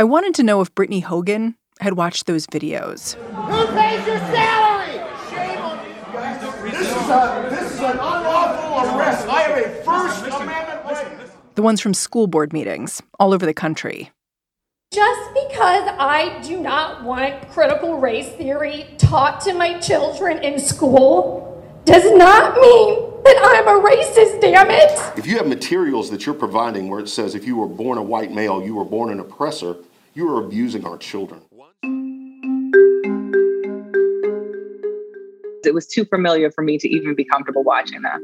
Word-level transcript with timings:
I 0.00 0.04
wanted 0.04 0.32
to 0.36 0.44
know 0.44 0.60
if 0.60 0.72
Brittany 0.76 1.00
Hogan 1.00 1.56
had 1.80 1.94
watched 1.94 2.26
those 2.26 2.46
videos. 2.46 3.14
Who 3.14 3.66
pays 3.76 4.06
your 4.06 4.18
salary? 4.18 4.92
Shame 5.28 5.58
on 5.58 5.88
you 5.88 5.94
guys. 6.12 6.40
This 6.62 6.88
is, 6.88 7.08
a, 7.08 7.46
this 7.50 7.72
is 7.72 7.80
an 7.80 7.90
unlawful 7.92 8.96
arrest. 8.96 9.26
I 9.28 9.42
have 9.42 9.58
a 9.58 9.82
First 9.82 10.24
Amendment 10.40 10.84
right. 10.84 11.54
The 11.56 11.62
ones 11.62 11.80
from 11.80 11.94
school 11.94 12.28
board 12.28 12.52
meetings 12.52 13.02
all 13.18 13.34
over 13.34 13.44
the 13.44 13.52
country. 13.52 14.12
Just 14.92 15.34
because 15.34 15.88
I 15.98 16.40
do 16.44 16.60
not 16.60 17.02
want 17.02 17.48
critical 17.50 17.98
race 17.98 18.28
theory 18.28 18.86
taught 18.98 19.40
to 19.42 19.52
my 19.52 19.80
children 19.80 20.38
in 20.38 20.60
school 20.60 21.47
does 21.88 22.12
not 22.12 22.54
mean 22.60 23.10
that 23.24 23.40
I'm 23.42 23.66
a 23.66 23.80
racist, 23.80 24.42
damn 24.42 24.70
it! 24.70 25.18
If 25.18 25.26
you 25.26 25.38
have 25.38 25.46
materials 25.46 26.10
that 26.10 26.26
you're 26.26 26.34
providing 26.34 26.90
where 26.90 27.00
it 27.00 27.08
says 27.08 27.34
if 27.34 27.46
you 27.46 27.56
were 27.56 27.66
born 27.66 27.96
a 27.96 28.02
white 28.02 28.30
male, 28.30 28.62
you 28.62 28.74
were 28.74 28.84
born 28.84 29.10
an 29.10 29.20
oppressor, 29.20 29.76
you 30.12 30.28
are 30.28 30.44
abusing 30.44 30.84
our 30.84 30.98
children. 30.98 31.40
It 35.64 35.72
was 35.72 35.86
too 35.86 36.04
familiar 36.04 36.50
for 36.50 36.62
me 36.62 36.76
to 36.76 36.88
even 36.88 37.14
be 37.14 37.24
comfortable 37.24 37.64
watching 37.64 38.02
that. 38.02 38.20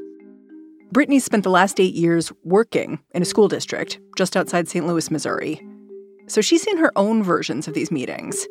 Brittany 0.92 1.18
spent 1.18 1.42
the 1.42 1.50
last 1.50 1.80
eight 1.80 1.94
years 1.94 2.32
working 2.44 2.98
in 3.14 3.22
a 3.22 3.24
school 3.24 3.48
district 3.48 3.98
just 4.18 4.36
outside 4.36 4.68
St. 4.68 4.86
Louis, 4.86 5.10
Missouri. 5.10 5.66
So 6.26 6.42
she's 6.42 6.62
seen 6.62 6.76
her 6.76 6.92
own 6.96 7.22
versions 7.22 7.66
of 7.66 7.72
these 7.72 7.90
meetings. 7.90 8.46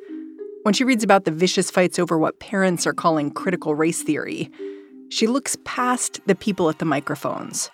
When 0.64 0.74
she 0.74 0.84
reads 0.84 1.04
about 1.04 1.26
the 1.26 1.32
vicious 1.32 1.70
fights 1.70 2.00
over 2.00 2.18
what 2.18 2.40
parents 2.40 2.88
are 2.88 2.94
calling 2.94 3.30
critical 3.30 3.76
race 3.76 4.02
theory, 4.02 4.50
she 5.10 5.28
looks 5.28 5.58
past 5.64 6.20
the 6.26 6.36
people 6.36 6.70
at 6.70 6.80
the 6.80 6.86
microphones. 6.86 7.70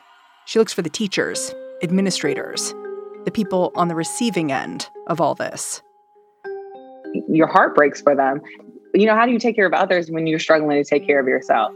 She 0.45 0.59
looks 0.59 0.73
for 0.73 0.81
the 0.81 0.89
teachers, 0.89 1.53
administrators, 1.83 2.73
the 3.25 3.31
people 3.31 3.71
on 3.75 3.87
the 3.87 3.95
receiving 3.95 4.51
end 4.51 4.89
of 5.07 5.21
all 5.21 5.35
this. 5.35 5.81
Your 7.27 7.47
heart 7.47 7.75
breaks 7.75 8.01
for 8.01 8.15
them. 8.15 8.41
You 8.93 9.05
know, 9.05 9.15
how 9.15 9.25
do 9.25 9.31
you 9.31 9.39
take 9.39 9.55
care 9.55 9.65
of 9.65 9.73
others 9.73 10.09
when 10.09 10.27
you're 10.27 10.39
struggling 10.39 10.83
to 10.83 10.89
take 10.89 11.05
care 11.05 11.19
of 11.19 11.27
yourself? 11.27 11.73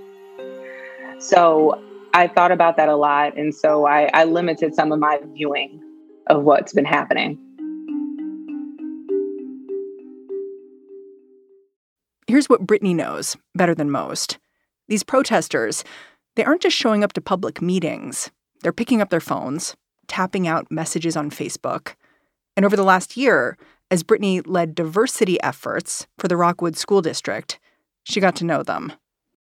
So 1.20 1.82
I 2.14 2.28
thought 2.28 2.52
about 2.52 2.78
that 2.78 2.90
a 2.90 2.96
lot. 2.96 3.38
And 3.38 3.54
so 3.54 3.86
I, 3.86 4.10
I 4.14 4.26
limited 4.26 4.76
some 4.76 4.92
of 4.92 5.00
my 5.00 5.20
viewing 5.34 5.82
of 6.28 6.44
what's 6.44 6.74
been 6.74 6.86
happening. 6.86 7.38
Here's 12.28 12.50
what 12.50 12.66
Brittany 12.66 12.94
knows 12.94 13.36
better 13.54 13.76
than 13.76 13.92
most. 13.92 14.40
These 14.88 15.04
protesters, 15.04 15.84
they 16.36 16.44
aren't 16.44 16.62
just 16.62 16.76
showing 16.78 17.04
up 17.04 17.14
to 17.14 17.22
public 17.22 17.62
meetings. 17.62 18.32
They're 18.62 18.74
picking 18.74 19.02
up 19.02 19.10
their 19.10 19.20
phones, 19.20 19.76
tapping 20.08 20.48
out 20.48 20.72
messages 20.72 21.16
on 21.16 21.30
Facebook. 21.30 21.96
And 22.56 22.66
over 22.66 22.76
the 22.76 22.84
last 22.84 23.18
year, 23.18 23.58
as 23.90 24.04
Brittany 24.04 24.42
led 24.42 24.76
diversity 24.76 25.42
efforts 25.42 26.08
for 26.18 26.28
the 26.28 26.38
Rockwood 26.38 26.76
School 26.76 27.02
District, 27.02 27.60
she 28.04 28.20
got 28.20 28.36
to 28.38 28.46
know 28.46 28.64
them. 28.64 28.94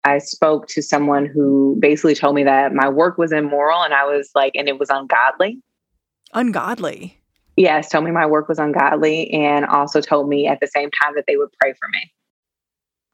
I 0.04 0.18
spoke 0.18 0.66
to 0.68 0.82
someone 0.82 1.26
who 1.26 1.76
basically 1.78 2.14
told 2.14 2.34
me 2.34 2.42
that 2.44 2.74
my 2.74 2.88
work 2.88 3.18
was 3.18 3.32
immoral 3.32 3.82
and 3.82 3.94
I 3.94 4.04
was 4.04 4.30
like, 4.34 4.52
and 4.56 4.68
it 4.68 4.78
was 4.78 4.90
ungodly. 4.90 5.60
Ungodly? 6.34 7.20
Yes, 7.56 7.88
told 7.90 8.04
me 8.04 8.10
my 8.10 8.26
work 8.26 8.48
was 8.48 8.58
ungodly 8.58 9.30
and 9.30 9.64
also 9.66 10.00
told 10.00 10.28
me 10.28 10.48
at 10.48 10.58
the 10.60 10.66
same 10.66 10.90
time 11.02 11.12
that 11.14 11.24
they 11.28 11.36
would 11.36 11.50
pray 11.60 11.72
for 11.72 11.88
me. 11.92 12.12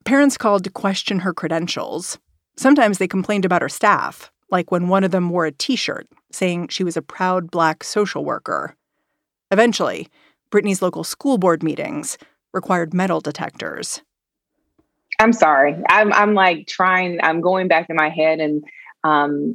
Parents 0.08 0.38
called 0.38 0.64
to 0.64 0.70
question 0.70 1.18
her 1.18 1.34
credentials. 1.34 2.16
Sometimes 2.56 2.96
they 2.96 3.06
complained 3.06 3.44
about 3.44 3.60
her 3.60 3.68
staff, 3.68 4.32
like 4.50 4.70
when 4.70 4.88
one 4.88 5.04
of 5.04 5.10
them 5.10 5.28
wore 5.28 5.44
a 5.44 5.52
t 5.52 5.76
shirt 5.76 6.08
saying 6.32 6.68
she 6.68 6.82
was 6.82 6.96
a 6.96 7.02
proud 7.02 7.50
black 7.50 7.84
social 7.84 8.24
worker. 8.24 8.74
Eventually, 9.50 10.08
Brittany's 10.50 10.80
local 10.80 11.04
school 11.04 11.36
board 11.36 11.62
meetings 11.62 12.16
required 12.54 12.94
metal 12.94 13.20
detectors. 13.20 14.00
I'm 15.18 15.34
sorry. 15.34 15.76
I'm 15.90 16.10
I'm 16.14 16.32
like 16.32 16.66
trying. 16.66 17.18
I'm 17.22 17.42
going 17.42 17.68
back 17.68 17.90
in 17.90 17.96
my 17.96 18.08
head, 18.08 18.40
and 18.40 18.64
um, 19.04 19.54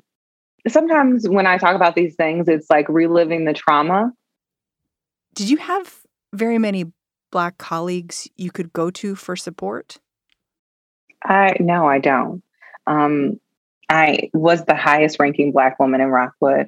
sometimes 0.68 1.28
when 1.28 1.48
I 1.48 1.58
talk 1.58 1.76
about 1.76 1.96
these 1.96 2.14
things, 2.14 2.48
it's 2.48 2.70
like 2.70 2.88
reliving 2.90 3.46
the 3.46 3.54
trauma. 3.54 4.12
Did 5.34 5.50
you 5.50 5.58
have 5.58 6.02
very 6.32 6.60
many 6.60 6.92
black 7.32 7.58
colleagues 7.58 8.30
you 8.38 8.52
could 8.52 8.72
go 8.72 8.92
to 8.92 9.16
for 9.16 9.36
support? 9.36 9.98
I 11.24 11.56
no, 11.60 11.88
I 11.88 12.00
don't. 12.00 12.44
Um, 12.88 13.40
I 13.90 14.30
was 14.34 14.66
the 14.66 14.76
highest 14.76 15.20
ranking 15.20 15.52
Black 15.52 15.80
woman 15.80 16.02
in 16.02 16.08
Rockwood. 16.08 16.68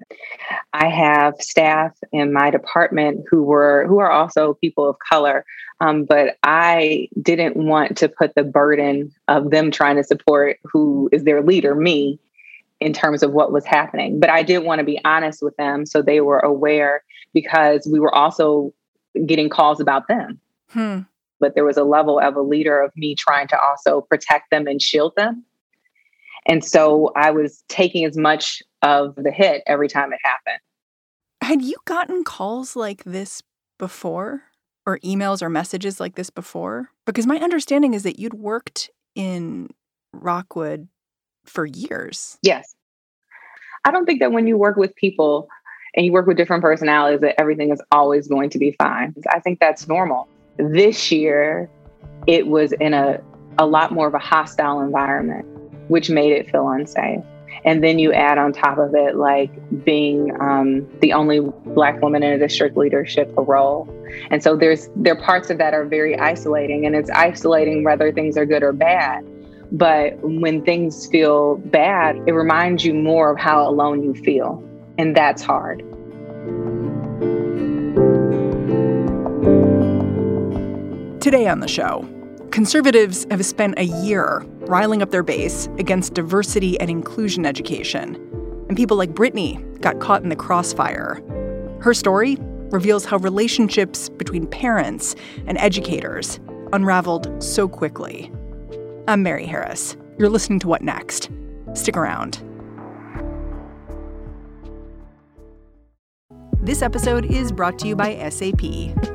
I 0.74 0.90
have 0.90 1.42
staff 1.42 1.98
in 2.12 2.34
my 2.34 2.52
department 2.52 3.26
who 3.30 3.44
were 3.44 3.86
who 3.88 4.00
are 4.00 4.12
also 4.12 4.56
people 4.56 4.88
of 4.88 4.98
color, 5.00 5.46
um, 5.80 6.06
but 6.06 6.38
I 6.44 7.10
didn't 7.22 7.56
want 7.56 7.98
to 7.98 8.10
put 8.10 8.36
the 8.36 8.44
burden 8.44 9.12
of 9.28 9.50
them 9.50 9.72
trying 9.72 9.96
to 9.96 10.04
support 10.04 10.60
who 10.64 11.10
is 11.12 11.24
their 11.24 11.42
leader, 11.42 11.74
me, 11.74 12.20
in 12.80 12.94
terms 12.94 13.24
of 13.24 13.32
what 13.32 13.52
was 13.52 13.66
happening. 13.66 14.20
But 14.20 14.30
I 14.30 14.44
did 14.44 14.60
want 14.60 14.80
to 14.80 14.86
be 14.86 15.00
honest 15.04 15.42
with 15.42 15.56
them 15.56 15.86
so 15.86 16.02
they 16.02 16.22
were 16.22 16.40
aware 16.40 17.04
because 17.34 17.88
we 17.92 18.00
were 18.00 18.14
also 18.14 18.74
getting 19.26 19.50
calls 19.50 19.80
about 19.80 20.08
them. 20.08 20.40
Hmm 20.70 21.02
but 21.40 21.56
there 21.56 21.66
was 21.66 21.78
a 21.78 21.84
level 21.84 22.19
of 22.19 22.35
a 22.35 22.41
leader 22.41 22.81
of 22.81 22.91
me 22.96 23.16
trying 23.16 23.47
to 23.50 23.59
also 23.59 24.01
protect 24.01 24.50
them 24.51 24.68
and 24.68 24.81
shield 24.81 25.13
them. 25.16 25.44
And 26.47 26.63
so 26.63 27.12
I 27.16 27.31
was 27.31 27.63
taking 27.69 28.06
as 28.06 28.18
much 28.18 28.62
of 28.81 29.16
the 29.16 29.31
hit 29.31 29.63
every 29.66 29.88
time 29.88 30.13
it 30.13 30.19
happened. 30.24 30.59
Had 31.41 31.62
you 31.62 31.75
gotten 31.85 32.24
calls 32.24 32.75
like 32.75 33.03
this 33.03 33.41
before, 33.78 34.44
or 34.85 35.00
emails 35.00 35.41
or 35.41 35.50
messages 35.50 36.00
like 36.00 36.16
this 36.16 36.29
before? 36.29 36.91
Because 37.06 37.25
my 37.25 37.38
understanding 37.38 37.94
is 37.94 38.03
that 38.03 38.19
you'd 38.19 38.35
worked 38.35 38.90
in 39.16 39.69
Rockwood 40.13 40.88
for 41.45 41.66
years. 41.66 42.38
Yes. 42.41 42.75
I 43.84 43.91
don't 43.91 44.06
think 44.06 44.19
that 44.19 44.31
when 44.31 44.47
you 44.47 44.57
work 44.57 44.78
with 44.78 44.95
people 44.95 45.47
and 45.95 46.06
you 46.06 46.12
work 46.12 46.28
with 46.28 46.38
different 46.38 46.62
personalities, 46.62 47.22
that 47.22 47.40
everything 47.40 47.72
is 47.72 47.81
always 47.91 48.28
going 48.28 48.50
to 48.51 48.59
be 48.59 48.72
fine. 48.72 49.13
I 49.29 49.40
think 49.40 49.59
that's 49.59 49.88
normal. 49.88 50.28
This 50.58 51.12
year, 51.12 51.70
it 52.28 52.48
was 52.48 52.72
in 52.74 52.94
a, 52.94 53.22
a 53.58 53.66
lot 53.66 53.92
more 53.92 54.08
of 54.08 54.14
a 54.14 54.20
hostile 54.20 54.82
environment, 54.82 55.46
which 55.90 56.10
made 56.10 56.32
it 56.32 56.50
feel 56.50 56.68
unsafe. 56.70 57.24
And 57.64 57.84
then 57.84 58.00
you 58.00 58.14
add 58.14 58.38
on 58.38 58.54
top 58.54 58.78
of 58.78 58.94
it, 58.94 59.16
like 59.16 59.50
being 59.84 60.32
um, 60.40 60.88
the 61.00 61.14
only 61.14 61.40
Black 61.40 62.02
woman 62.02 62.22
in 62.22 62.34
a 62.34 62.38
district 62.38 62.78
leadership 62.78 63.34
role. 63.36 63.90
And 64.30 64.44
so 64.44 64.56
there's 64.56 64.90
there 64.96 65.14
are 65.14 65.22
parts 65.22 65.50
of 65.50 65.58
that 65.58 65.74
are 65.74 65.86
very 65.86 66.18
isolating, 66.18 66.86
and 66.86 66.96
it's 66.96 67.10
isolating 67.10 67.84
whether 67.84 68.12
things 68.12 68.38
are 68.38 68.46
good 68.46 68.62
or 68.62 68.72
bad. 68.72 69.26
But 69.72 70.20
when 70.22 70.64
things 70.64 71.08
feel 71.08 71.56
bad, 71.58 72.18
it 72.28 72.34
reminds 72.34 72.86
you 72.86 72.94
more 72.94 73.32
of 73.32 73.40
how 73.40 73.68
alone 73.68 74.04
you 74.04 74.14
feel. 74.14 74.64
And 74.98 75.16
that's 75.16 75.42
hard. 75.42 75.84
Today 81.25 81.48
on 81.48 81.60
the 81.60 81.68
show, 81.68 82.07
conservatives 82.51 83.25
have 83.31 83.44
spent 83.44 83.80
a 83.80 83.86
year 83.86 84.45
riling 84.68 85.01
up 85.01 85.10
their 85.10 85.24
base 85.24 85.66
against 85.80 86.13
diversity 86.13 86.80
and 86.80 86.88
inclusion 86.88 87.48
education. 87.48 88.13
And 88.69 88.77
people 88.77 88.95
like 88.95 89.16
Brittany 89.16 89.56
got 89.81 90.00
caught 90.00 90.22
in 90.22 90.30
the 90.30 90.36
crossfire. 90.36 91.24
Her 91.81 91.95
story 91.95 92.38
reveals 92.69 93.06
how 93.06 93.18
relationships 93.18 94.07
between 94.07 94.45
parents 94.45 95.16
and 95.48 95.57
educators 95.57 96.39
unraveled 96.74 97.42
so 97.44 97.68
quickly. 97.68 98.31
I'm 99.07 99.24
Mary 99.24 99.48
Harris. 99.48 99.98
You're 100.19 100.30
listening 100.30 100.60
to 100.60 100.68
What 100.68 100.83
Next? 100.83 101.31
Stick 101.74 101.98
around. 101.98 102.44
This 106.62 106.83
episode 106.83 107.25
is 107.25 107.51
brought 107.51 107.80
to 107.80 107.88
you 107.88 107.95
by 107.95 108.30
SAP. 108.30 109.14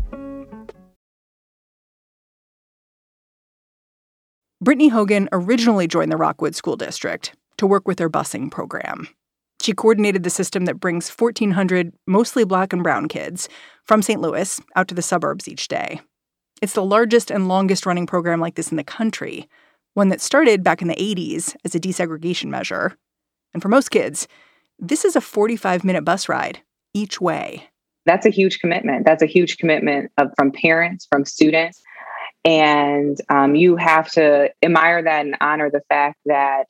Brittany 4.63 4.89
Hogan 4.89 5.27
originally 5.31 5.87
joined 5.87 6.11
the 6.11 6.17
Rockwood 6.17 6.53
School 6.53 6.75
District 6.75 7.33
to 7.57 7.65
work 7.65 7.87
with 7.87 7.97
their 7.97 8.11
busing 8.11 8.51
program. 8.51 9.07
She 9.59 9.73
coordinated 9.73 10.21
the 10.21 10.29
system 10.29 10.65
that 10.65 10.79
brings 10.79 11.09
1,400 11.09 11.91
mostly 12.05 12.43
black 12.43 12.71
and 12.71 12.83
brown 12.83 13.07
kids 13.07 13.49
from 13.85 14.03
St. 14.03 14.21
Louis 14.21 14.61
out 14.75 14.87
to 14.87 14.93
the 14.93 15.01
suburbs 15.01 15.47
each 15.47 15.67
day. 15.67 15.99
It's 16.61 16.73
the 16.73 16.85
largest 16.85 17.31
and 17.31 17.47
longest 17.47 17.87
running 17.87 18.05
program 18.05 18.39
like 18.39 18.53
this 18.53 18.69
in 18.69 18.77
the 18.77 18.83
country, 18.83 19.49
one 19.95 20.09
that 20.09 20.21
started 20.21 20.63
back 20.63 20.83
in 20.83 20.87
the 20.87 20.95
80s 20.95 21.55
as 21.65 21.73
a 21.73 21.79
desegregation 21.79 22.49
measure. 22.49 22.95
And 23.55 23.63
for 23.63 23.69
most 23.69 23.89
kids, 23.89 24.27
this 24.77 25.05
is 25.05 25.15
a 25.15 25.21
45 25.21 25.83
minute 25.83 26.05
bus 26.05 26.29
ride 26.29 26.59
each 26.93 27.19
way. 27.19 27.67
That's 28.05 28.27
a 28.27 28.31
huge 28.31 28.59
commitment. 28.59 29.07
That's 29.07 29.23
a 29.23 29.27
huge 29.27 29.57
commitment 29.57 30.11
of, 30.19 30.31
from 30.37 30.51
parents, 30.51 31.07
from 31.09 31.25
students. 31.25 31.81
And 32.43 33.19
um, 33.29 33.55
you 33.55 33.75
have 33.75 34.11
to 34.13 34.49
admire 34.63 35.03
that 35.03 35.25
and 35.25 35.37
honor 35.41 35.69
the 35.69 35.81
fact 35.89 36.17
that 36.25 36.65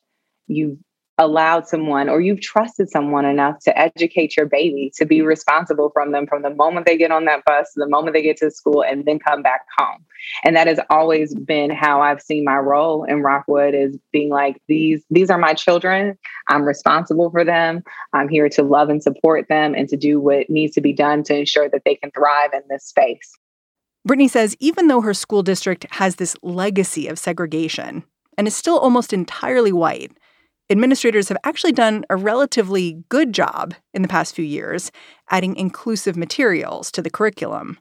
you've 0.48 0.78
allowed 1.22 1.68
someone 1.68 2.10
or 2.10 2.20
you've 2.20 2.42
trusted 2.42 2.90
someone 2.90 3.26
enough 3.26 3.60
to 3.60 3.78
educate 3.78 4.36
your 4.36 4.48
baby 4.48 4.92
to 4.96 5.06
be 5.06 5.22
responsible 5.22 5.92
from 5.94 6.12
them 6.12 6.26
from 6.26 6.42
the 6.42 6.50
moment 6.50 6.86
they 6.86 6.98
get 6.98 7.12
on 7.12 7.26
that 7.26 7.46
bus 7.46 7.72
the 7.76 7.88
moment 7.88 8.14
they 8.14 8.24
get 8.24 8.38
to 8.38 8.50
school 8.50 8.84
and 8.84 9.06
then 9.06 9.20
come 9.20 9.44
back 9.44 9.62
home. 9.78 10.04
And 10.44 10.56
that 10.56 10.68
has 10.68 10.80
always 10.90 11.36
been 11.36 11.70
how 11.70 12.02
i've 12.02 12.22
seen 12.22 12.44
my 12.44 12.58
role 12.58 13.04
in 13.04 13.22
rockwood 13.22 13.76
is 13.76 13.98
being 14.12 14.30
like 14.30 14.62
these 14.68 15.04
these 15.12 15.30
are 15.30 15.38
my 15.38 15.54
children. 15.54 16.18
I'm 16.48 16.64
responsible 16.64 17.30
for 17.30 17.44
them. 17.44 17.84
I'm 18.14 18.28
here 18.28 18.50
to 18.50 18.64
love 18.64 18.90
and 18.90 19.04
support 19.04 19.48
them 19.48 19.76
and 19.76 19.88
to 19.90 19.98
do 19.98 20.20
what 20.20 20.50
needs 20.50 20.74
to 20.76 20.82
be 20.82 20.94
done 20.94 21.24
to 21.24 21.38
ensure 21.38 21.70
that 21.70 21.84
they 21.86 21.96
can 21.96 22.12
thrive 22.12 22.52
in 22.54 22.62
this 22.70 22.86
space 22.86 23.38
Brittany 24.06 24.28
says 24.28 24.56
even 24.60 24.88
though 24.88 25.02
her 25.02 25.14
school 25.14 25.44
district 25.44 25.86
has 25.92 26.16
this 26.16 26.36
legacy 26.42 27.08
of 27.08 27.20
segregation 27.20 28.04
and 28.38 28.48
is 28.48 28.56
still 28.56 28.80
almost 28.80 29.14
entirely 29.14 29.72
white, 29.72 30.12
administrators 30.70 31.30
have 31.30 31.38
actually 31.44 31.72
done 31.72 32.04
a 32.10 32.16
relatively 32.16 33.04
good 33.10 33.34
job 33.34 33.76
in 33.94 34.02
the 34.02 34.08
past 34.08 34.36
few 34.36 34.46
years 34.46 34.92
adding 35.30 35.56
inclusive 35.56 36.18
materials 36.18 36.92
to 36.92 37.02
the 37.02 37.10
curriculum. 37.10 37.78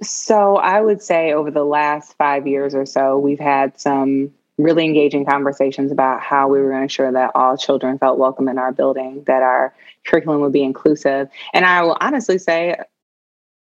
So, 0.00 0.56
I 0.56 0.80
would 0.80 1.02
say 1.02 1.32
over 1.32 1.50
the 1.50 1.64
last 1.64 2.16
five 2.16 2.46
years 2.46 2.72
or 2.72 2.86
so, 2.86 3.18
we've 3.18 3.40
had 3.40 3.80
some 3.80 4.32
really 4.56 4.84
engaging 4.84 5.24
conversations 5.24 5.90
about 5.90 6.20
how 6.20 6.48
we 6.48 6.60
were 6.60 6.68
going 6.68 6.80
to 6.80 6.82
ensure 6.84 7.12
that 7.12 7.32
all 7.34 7.56
children 7.56 7.98
felt 7.98 8.18
welcome 8.18 8.48
in 8.48 8.58
our 8.58 8.72
building, 8.72 9.24
that 9.26 9.42
our 9.42 9.74
curriculum 10.04 10.40
would 10.40 10.52
be 10.52 10.62
inclusive. 10.62 11.28
And 11.52 11.64
I 11.64 11.82
will 11.82 11.96
honestly 12.00 12.38
say, 12.38 12.76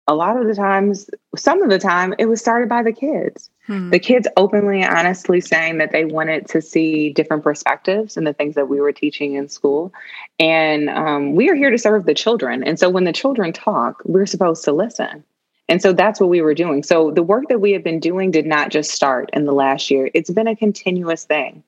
a 0.06 0.14
lot 0.14 0.36
of 0.36 0.46
the 0.46 0.54
times, 0.54 1.08
some 1.36 1.62
of 1.62 1.70
the 1.70 1.78
time, 1.78 2.14
it 2.18 2.26
was 2.26 2.40
started 2.40 2.68
by 2.68 2.82
the 2.82 2.92
kids. 2.92 3.50
Hmm. 3.66 3.90
The 3.90 3.98
kids 3.98 4.26
openly 4.36 4.82
and 4.82 4.92
honestly 4.92 5.40
saying 5.40 5.78
that 5.78 5.92
they 5.92 6.04
wanted 6.04 6.48
to 6.48 6.60
see 6.60 7.12
different 7.12 7.44
perspectives 7.44 8.16
and 8.16 8.26
the 8.26 8.32
things 8.32 8.54
that 8.56 8.68
we 8.68 8.80
were 8.80 8.92
teaching 8.92 9.34
in 9.34 9.48
school. 9.48 9.92
And 10.38 10.90
um, 10.90 11.34
we 11.34 11.48
are 11.48 11.54
here 11.54 11.70
to 11.70 11.78
serve 11.78 12.06
the 12.06 12.14
children. 12.14 12.64
And 12.64 12.78
so 12.78 12.90
when 12.90 13.04
the 13.04 13.12
children 13.12 13.52
talk, 13.52 14.02
we're 14.04 14.26
supposed 14.26 14.64
to 14.64 14.72
listen. 14.72 15.22
And 15.68 15.80
so 15.80 15.92
that's 15.92 16.18
what 16.18 16.28
we 16.28 16.40
were 16.40 16.54
doing. 16.54 16.82
So 16.82 17.12
the 17.12 17.22
work 17.22 17.44
that 17.48 17.60
we 17.60 17.70
have 17.72 17.84
been 17.84 18.00
doing 18.00 18.32
did 18.32 18.46
not 18.46 18.70
just 18.70 18.90
start 18.90 19.30
in 19.32 19.44
the 19.44 19.52
last 19.52 19.88
year, 19.90 20.10
it's 20.14 20.30
been 20.30 20.48
a 20.48 20.56
continuous 20.56 21.24
thing. 21.24 21.62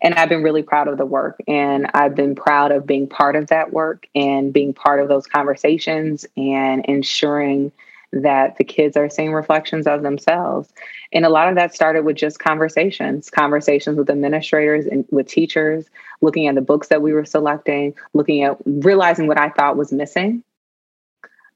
And 0.00 0.14
I've 0.14 0.28
been 0.28 0.42
really 0.42 0.62
proud 0.62 0.88
of 0.88 0.98
the 0.98 1.06
work. 1.06 1.40
And 1.46 1.90
I've 1.94 2.14
been 2.14 2.34
proud 2.34 2.72
of 2.72 2.86
being 2.86 3.06
part 3.06 3.36
of 3.36 3.48
that 3.48 3.72
work 3.72 4.06
and 4.14 4.52
being 4.52 4.72
part 4.72 5.00
of 5.00 5.08
those 5.08 5.26
conversations 5.26 6.26
and 6.36 6.84
ensuring 6.86 7.72
that 8.12 8.56
the 8.58 8.64
kids 8.64 8.96
are 8.96 9.08
seeing 9.08 9.32
reflections 9.32 9.86
of 9.86 10.02
themselves. 10.02 10.72
And 11.12 11.24
a 11.24 11.30
lot 11.30 11.48
of 11.48 11.54
that 11.54 11.74
started 11.74 12.04
with 12.04 12.16
just 12.16 12.38
conversations, 12.38 13.30
conversations 13.30 13.96
with 13.96 14.10
administrators 14.10 14.86
and 14.86 15.06
with 15.10 15.28
teachers, 15.28 15.86
looking 16.20 16.46
at 16.46 16.54
the 16.54 16.60
books 16.60 16.88
that 16.88 17.02
we 17.02 17.12
were 17.12 17.24
selecting, 17.24 17.94
looking 18.12 18.42
at 18.42 18.58
realizing 18.66 19.26
what 19.28 19.40
I 19.40 19.48
thought 19.48 19.76
was 19.76 19.92
missing. 19.92 20.44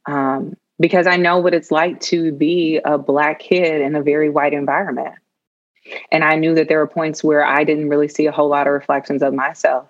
Um, 0.06 0.56
because 0.78 1.06
I 1.06 1.16
know 1.16 1.38
what 1.38 1.54
it's 1.54 1.70
like 1.70 2.00
to 2.02 2.32
be 2.32 2.80
a 2.84 2.98
Black 2.98 3.40
kid 3.40 3.80
in 3.80 3.94
a 3.94 4.02
very 4.02 4.28
white 4.28 4.52
environment. 4.52 5.14
And 6.10 6.24
I 6.24 6.36
knew 6.36 6.54
that 6.54 6.68
there 6.68 6.78
were 6.78 6.86
points 6.86 7.22
where 7.22 7.44
I 7.44 7.64
didn't 7.64 7.88
really 7.88 8.08
see 8.08 8.26
a 8.26 8.32
whole 8.32 8.48
lot 8.48 8.66
of 8.66 8.72
reflections 8.72 9.22
of 9.22 9.34
myself. 9.34 9.88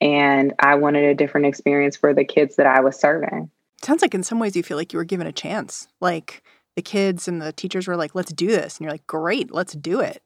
And 0.00 0.54
I 0.58 0.76
wanted 0.76 1.04
a 1.04 1.14
different 1.14 1.46
experience 1.46 1.96
for 1.96 2.14
the 2.14 2.24
kids 2.24 2.56
that 2.56 2.66
I 2.66 2.80
was 2.80 2.98
serving. 2.98 3.50
Sounds 3.82 4.02
like 4.02 4.14
in 4.14 4.22
some 4.22 4.38
ways 4.38 4.56
you 4.56 4.62
feel 4.62 4.76
like 4.76 4.92
you 4.92 4.98
were 4.98 5.04
given 5.04 5.26
a 5.26 5.32
chance. 5.32 5.88
Like 6.00 6.42
the 6.76 6.82
kids 6.82 7.28
and 7.28 7.40
the 7.40 7.52
teachers 7.52 7.86
were 7.86 7.96
like, 7.96 8.14
let's 8.14 8.32
do 8.32 8.46
this. 8.46 8.76
And 8.76 8.84
you're 8.84 8.92
like, 8.92 9.06
great, 9.06 9.52
let's 9.52 9.74
do 9.74 10.00
it. 10.00 10.22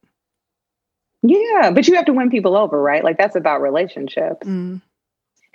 Yeah, 1.23 1.71
but 1.73 1.89
you 1.89 1.95
have 1.95 2.05
to 2.05 2.13
win 2.13 2.31
people 2.31 2.57
over, 2.57 2.81
right? 2.81 3.03
Like 3.03 3.17
that's 3.17 3.37
about 3.37 3.63
relationships. 3.63 4.47
Mm. 4.47 4.83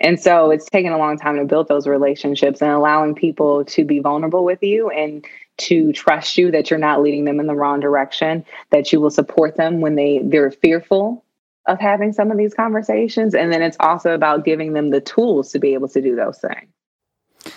And 0.00 0.18
so 0.18 0.50
it's 0.50 0.64
taken 0.64 0.92
a 0.92 0.98
long 0.98 1.18
time 1.18 1.36
to 1.36 1.44
build 1.44 1.68
those 1.68 1.86
relationships 1.86 2.60
and 2.60 2.70
allowing 2.70 3.14
people 3.14 3.64
to 3.66 3.84
be 3.84 4.00
vulnerable 4.00 4.44
with 4.44 4.62
you 4.62 4.90
and 4.90 5.24
to 5.60 5.92
trust 5.92 6.36
you 6.36 6.50
that 6.50 6.70
you're 6.70 6.78
not 6.78 7.02
leading 7.02 7.24
them 7.24 7.40
in 7.40 7.46
the 7.46 7.54
wrong 7.54 7.80
direction, 7.80 8.44
that 8.70 8.92
you 8.92 9.00
will 9.00 9.10
support 9.10 9.56
them 9.56 9.80
when 9.80 9.94
they 9.94 10.20
they're 10.22 10.50
fearful 10.50 11.24
of 11.66 11.78
having 11.78 12.12
some 12.12 12.30
of 12.30 12.38
these 12.38 12.54
conversations. 12.54 13.34
And 13.34 13.52
then 13.52 13.62
it's 13.62 13.76
also 13.80 14.14
about 14.14 14.44
giving 14.44 14.72
them 14.72 14.90
the 14.90 15.00
tools 15.00 15.52
to 15.52 15.58
be 15.58 15.74
able 15.74 15.88
to 15.88 16.00
do 16.00 16.16
those 16.16 16.38
things. 16.38 17.54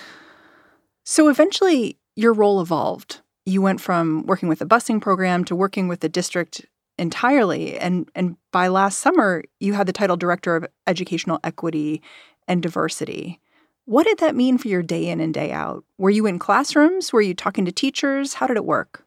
So 1.06 1.30
eventually 1.30 1.98
your 2.16 2.34
role 2.34 2.62
evolved. 2.62 3.22
You 3.46 3.62
went 3.62 3.82
from 3.82 4.26
working 4.26 4.48
with 4.50 4.60
the 4.60 4.66
busing 4.66 5.02
program 5.02 5.44
to 5.46 5.56
working 5.56 5.88
with 5.88 6.00
the 6.00 6.10
district 6.10 6.66
entirely. 6.98 7.78
And 7.78 8.10
and 8.16 8.38
by 8.52 8.68
last 8.68 9.00
summer, 9.00 9.44
you 9.60 9.74
had 9.74 9.88
the 9.88 9.94
title 9.94 10.18
director 10.18 10.56
of 10.56 10.66
educational 10.88 11.40
equity 11.44 12.02
and 12.48 12.62
diversity. 12.62 13.40
What 13.86 14.06
did 14.06 14.20
that 14.20 14.36
mean 14.36 14.58
for 14.58 14.70
your 14.70 14.82
day 14.82 15.08
in 15.10 15.20
and 15.20 15.34
day 15.34 15.52
out? 15.52 15.84
Were 15.98 16.10
you 16.10 16.26
in 16.26 16.40
classrooms? 16.40 17.12
Were 17.12 17.22
you 17.22 17.34
talking 17.34 17.66
to 17.66 17.72
teachers? 17.72 18.34
How 18.34 18.48
did 18.48 18.58
it 18.58 18.66
work? 18.66 19.06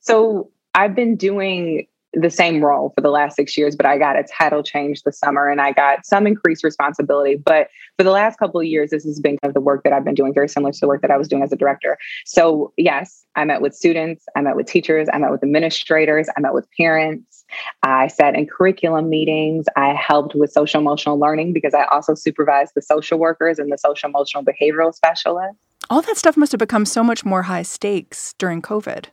So 0.00 0.50
I've 0.74 0.94
been 0.94 1.16
doing 1.16 1.86
the 2.12 2.30
same 2.30 2.64
role 2.64 2.92
for 2.94 3.00
the 3.00 3.10
last 3.10 3.36
six 3.36 3.56
years, 3.56 3.76
but 3.76 3.86
I 3.86 3.96
got 3.96 4.16
a 4.16 4.24
title 4.24 4.62
change 4.62 5.02
this 5.02 5.18
summer 5.18 5.48
and 5.48 5.60
I 5.60 5.72
got 5.72 6.04
some 6.04 6.26
increased 6.26 6.64
responsibility. 6.64 7.36
But 7.36 7.68
for 7.96 8.02
the 8.02 8.10
last 8.10 8.38
couple 8.38 8.60
of 8.60 8.66
years, 8.66 8.90
this 8.90 9.04
has 9.04 9.20
been 9.20 9.38
kind 9.38 9.50
of 9.50 9.54
the 9.54 9.60
work 9.60 9.84
that 9.84 9.92
I've 9.92 10.04
been 10.04 10.14
doing, 10.14 10.34
very 10.34 10.48
similar 10.48 10.72
to 10.72 10.78
the 10.80 10.88
work 10.88 11.02
that 11.02 11.10
I 11.10 11.16
was 11.16 11.28
doing 11.28 11.42
as 11.42 11.52
a 11.52 11.56
director. 11.56 11.98
So, 12.26 12.72
yes, 12.76 13.24
I 13.36 13.44
met 13.44 13.60
with 13.60 13.74
students, 13.74 14.24
I 14.34 14.40
met 14.40 14.56
with 14.56 14.66
teachers, 14.66 15.08
I 15.12 15.18
met 15.18 15.30
with 15.30 15.42
administrators, 15.44 16.28
I 16.36 16.40
met 16.40 16.52
with 16.52 16.66
parents. 16.76 17.44
I 17.82 18.06
sat 18.06 18.36
in 18.36 18.46
curriculum 18.46 19.08
meetings. 19.08 19.66
I 19.76 19.92
helped 19.92 20.36
with 20.36 20.52
social 20.52 20.80
emotional 20.80 21.18
learning 21.18 21.52
because 21.52 21.74
I 21.74 21.84
also 21.90 22.14
supervised 22.14 22.72
the 22.76 22.82
social 22.82 23.18
workers 23.18 23.58
and 23.58 23.72
the 23.72 23.78
social 23.78 24.08
emotional 24.08 24.44
behavioral 24.44 24.94
specialists. 24.94 25.58
All 25.88 26.00
that 26.02 26.16
stuff 26.16 26.36
must 26.36 26.52
have 26.52 26.60
become 26.60 26.86
so 26.86 27.02
much 27.02 27.24
more 27.24 27.42
high 27.42 27.62
stakes 27.62 28.34
during 28.38 28.62
COVID. 28.62 29.06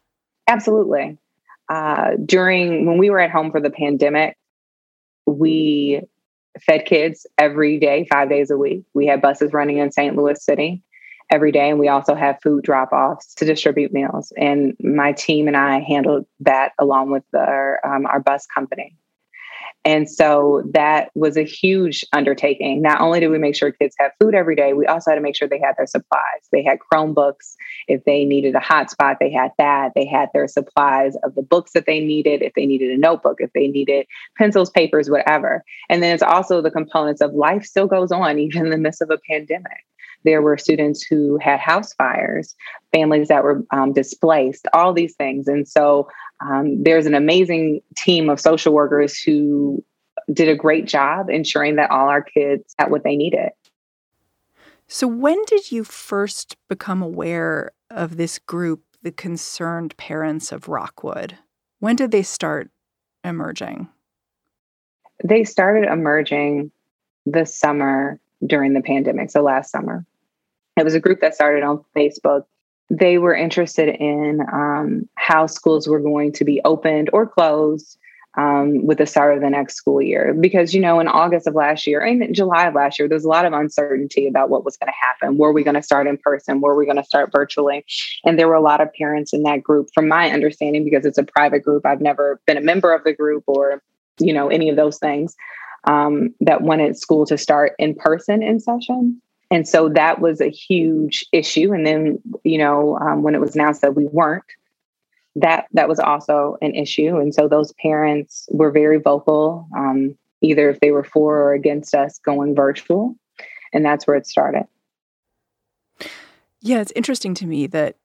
Absolutely 0.48 1.18
uh, 1.70 2.12
during 2.26 2.86
when 2.86 2.98
we 2.98 3.10
were 3.10 3.20
at 3.20 3.32
home 3.32 3.52
for 3.52 3.60
the 3.60 3.70
pandemic, 3.70 4.38
we 5.26 6.02
fed 6.62 6.86
kids 6.86 7.28
every 7.38 7.80
day, 7.80 8.08
five 8.10 8.30
days 8.30 8.50
a 8.50 8.58
week. 8.58 8.84
We 8.94 9.06
had 9.08 9.22
buses 9.22 9.54
running 9.54 9.78
in 9.78 9.92
St. 9.92 10.16
Louis 10.16 10.44
City 10.44 10.82
every 11.30 11.52
day, 11.52 11.70
and 11.70 11.80
we 11.80 11.88
also 11.88 12.16
had 12.16 12.42
food 12.42 12.64
drop 12.64 12.92
offs 12.92 13.34
to 13.36 13.46
distribute 13.46 13.92
meals. 13.92 14.32
And 14.38 14.76
my 14.80 15.12
team 15.12 15.48
and 15.48 15.58
I 15.58 15.80
handled 15.80 16.26
that 16.42 16.72
along 16.80 17.12
with 17.12 17.24
our 17.36 17.86
um, 17.86 18.06
our 18.06 18.20
bus 18.20 18.46
company. 18.48 18.96
And 19.88 20.10
so 20.10 20.64
that 20.74 21.12
was 21.16 21.38
a 21.38 21.46
huge 21.46 22.04
undertaking. 22.12 22.82
Not 22.82 23.00
only 23.00 23.22
did 23.22 23.30
we 23.30 23.38
make 23.38 23.56
sure 23.56 23.72
kids 23.72 23.96
had 23.98 24.12
food 24.20 24.36
every 24.36 24.54
day, 24.54 24.74
we 24.74 24.86
also 24.86 25.12
had 25.12 25.16
to 25.16 25.22
make 25.22 25.34
sure 25.34 25.48
they 25.48 25.62
had 25.64 25.76
their 25.78 25.88
supplies. 25.88 26.42
They 26.52 26.62
had 26.62 26.80
Chromebooks. 26.92 27.56
If 27.88 28.04
they 28.04 28.26
needed 28.26 28.54
a 28.54 28.60
hotspot, 28.60 29.16
they 29.22 29.32
had 29.32 29.52
that. 29.58 29.94
They 29.96 30.06
had 30.06 30.28
their 30.34 30.50
supplies 30.50 31.16
of 31.24 31.36
the 31.36 31.42
books 31.42 31.72
that 31.72 31.86
they 31.86 32.02
needed, 32.02 32.42
if 32.42 32.54
they 32.54 32.66
needed 32.66 32.92
a 32.92 32.98
notebook, 32.98 33.38
if 33.40 33.54
they 33.54 33.68
needed 33.68 34.06
pencils, 34.38 34.70
papers, 34.70 35.10
whatever. 35.10 35.64
And 35.90 36.04
then 36.04 36.14
it's 36.14 36.22
also 36.22 36.62
the 36.62 36.70
components 36.70 37.22
of 37.22 37.34
life 37.34 37.64
still 37.64 37.88
goes 37.88 38.12
on, 38.12 38.40
even 38.40 38.66
in 38.66 38.72
the 38.72 38.78
midst 38.78 39.02
of 39.02 39.10
a 39.10 39.20
pandemic. 39.30 39.86
There 40.26 40.42
were 40.42 40.58
students 40.58 41.02
who 41.02 41.38
had 41.38 41.62
house 41.62 41.94
fires, 41.94 42.56
families 42.92 43.30
that 43.30 43.44
were 43.44 43.64
um, 43.72 43.94
displaced, 43.94 44.68
all 44.74 44.92
these 44.92 45.16
things. 45.16 45.48
And 45.48 45.66
so 45.66 46.10
um, 46.40 46.84
there's 46.84 47.06
an 47.06 47.16
amazing 47.16 47.82
team 47.96 48.30
of 48.30 48.40
social 48.40 48.74
workers 48.74 49.20
who 49.20 49.84
did 50.32 50.50
a 50.50 50.56
great 50.56 50.86
job 50.86 51.30
ensuring 51.30 51.78
that 51.78 51.90
all 51.90 52.10
our 52.10 52.22
kids 52.22 52.76
had 52.78 52.92
what 52.92 53.04
they 53.04 53.16
needed. 53.16 53.50
So, 54.88 55.08
when 55.08 55.44
did 55.46 55.72
you 55.72 55.84
first 55.84 56.56
become 56.70 57.02
aware 57.02 57.72
of 57.90 58.18
this 58.18 58.40
group, 58.40 58.84
the 59.02 59.12
Concerned 59.12 59.98
Parents 59.98 60.52
of 60.52 60.68
Rockwood? 60.68 61.38
When 61.80 61.96
did 61.96 62.12
they 62.12 62.24
start 62.24 62.70
emerging? 63.24 63.90
They 65.24 65.44
started 65.44 65.92
emerging 65.92 66.72
this 67.26 67.54
summer 67.54 68.20
during 68.46 68.74
the 68.74 68.82
pandemic, 68.82 69.32
so 69.32 69.42
last 69.42 69.72
summer. 69.72 70.06
It 70.78 70.84
was 70.84 70.94
a 70.94 71.00
group 71.00 71.22
that 71.22 71.36
started 71.36 71.64
on 71.64 71.84
Facebook. 71.96 72.44
They 72.90 73.18
were 73.18 73.36
interested 73.36 73.90
in 73.90 74.42
um, 74.52 75.10
how 75.16 75.48
schools 75.48 75.88
were 75.88 76.00
going 76.00 76.32
to 76.34 76.46
be 76.46 76.62
opened 76.64 77.10
or 77.12 77.28
closed 77.28 77.98
um, 78.38 78.86
with 78.86 79.00
the 79.00 79.06
start 79.06 79.36
of 79.36 79.42
the 79.42 79.50
next 79.50 79.76
school 79.76 80.02
year. 80.02 80.34
Because, 80.34 80.74
you 80.74 80.80
know, 80.80 81.00
in 81.00 81.08
August 81.08 81.48
of 81.48 81.56
last 81.56 81.88
year 81.88 82.02
and 82.02 82.34
July 82.34 82.68
of 82.68 82.76
last 82.76 83.00
year, 83.00 83.08
there's 83.08 83.26
a 83.26 83.30
lot 83.30 83.46
of 83.46 83.54
uncertainty 83.54 84.28
about 84.28 84.50
what 84.50 84.64
was 84.64 84.78
going 84.78 84.88
to 84.88 85.06
happen. 85.06 85.38
Were 85.38 85.52
we 85.52 85.64
going 85.64 85.76
to 85.76 85.82
start 85.82 86.08
in 86.08 86.18
person? 86.18 86.62
Were 86.62 86.76
we 86.76 86.86
going 86.86 86.98
to 86.98 87.04
start 87.04 87.32
virtually? 87.32 87.84
And 88.24 88.38
there 88.38 88.48
were 88.48 88.54
a 88.54 88.62
lot 88.62 88.80
of 88.80 88.94
parents 88.94 89.34
in 89.34 89.44
that 89.44 89.64
group, 89.64 89.90
from 89.94 90.08
my 90.08 90.30
understanding, 90.30 90.84
because 90.84 91.06
it's 91.06 91.18
a 91.18 91.24
private 91.24 91.64
group. 91.64 91.86
I've 91.86 92.02
never 92.02 92.40
been 92.46 92.58
a 92.58 92.62
member 92.62 92.94
of 92.94 93.04
the 93.04 93.14
group 93.14 93.44
or, 93.48 93.82
you 94.20 94.34
know, 94.34 94.50
any 94.50 94.70
of 94.70 94.76
those 94.76 95.00
things 95.00 95.36
um, 95.86 96.36
that 96.42 96.62
wanted 96.62 96.98
school 96.98 97.26
to 97.26 97.38
start 97.38 97.74
in 97.80 97.96
person 97.96 98.44
in 98.44 98.60
session. 98.60 99.20
And 99.50 99.68
so 99.68 99.90
that 99.90 100.20
was 100.20 100.42
a 100.42 100.50
huge 100.50 101.26
issue. 101.32 101.74
And 101.74 101.86
then, 101.86 102.20
you 102.44 102.58
know, 102.58 102.98
um, 103.00 103.24
when 103.24 103.34
it 103.34 103.42
was 103.42 103.56
announced 103.56 103.82
that 103.82 103.96
we 103.96 104.06
weren't, 104.08 104.44
that 105.36 105.68
that 105.74 105.88
was 105.88 106.00
also 106.00 106.58
an 106.62 106.76
issue. 106.76 107.18
And 107.18 107.34
so 107.34 107.48
those 107.48 107.72
parents 107.74 108.50
were 108.52 108.72
very 108.72 109.00
vocal, 109.00 109.68
um, 109.78 110.18
either 110.42 110.70
if 110.70 110.80
they 110.80 110.92
were 110.92 111.04
for 111.04 111.38
or 111.38 111.54
against 111.54 111.96
us 111.96 112.20
going 112.20 112.56
virtual. 112.56 113.16
And 113.74 113.86
that's 113.86 114.06
where 114.08 114.18
it 114.18 114.28
started. 114.28 114.66
Yeah, 116.62 116.82
it's 116.82 116.94
interesting 116.96 117.34
to 117.36 117.46
me 117.46 117.68
that 117.68 117.98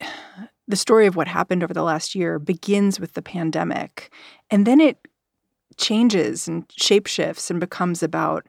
the 0.68 0.76
story 0.76 1.06
of 1.06 1.16
what 1.16 1.26
happened 1.26 1.64
over 1.64 1.74
the 1.74 1.82
last 1.82 2.14
year 2.14 2.38
begins 2.38 3.00
with 3.00 3.14
the 3.14 3.22
pandemic 3.22 4.12
and 4.50 4.66
then 4.66 4.80
it 4.80 4.98
changes 5.76 6.46
and 6.46 6.68
shapeshifts 6.68 7.50
and 7.50 7.58
becomes 7.58 8.02
about 8.02 8.46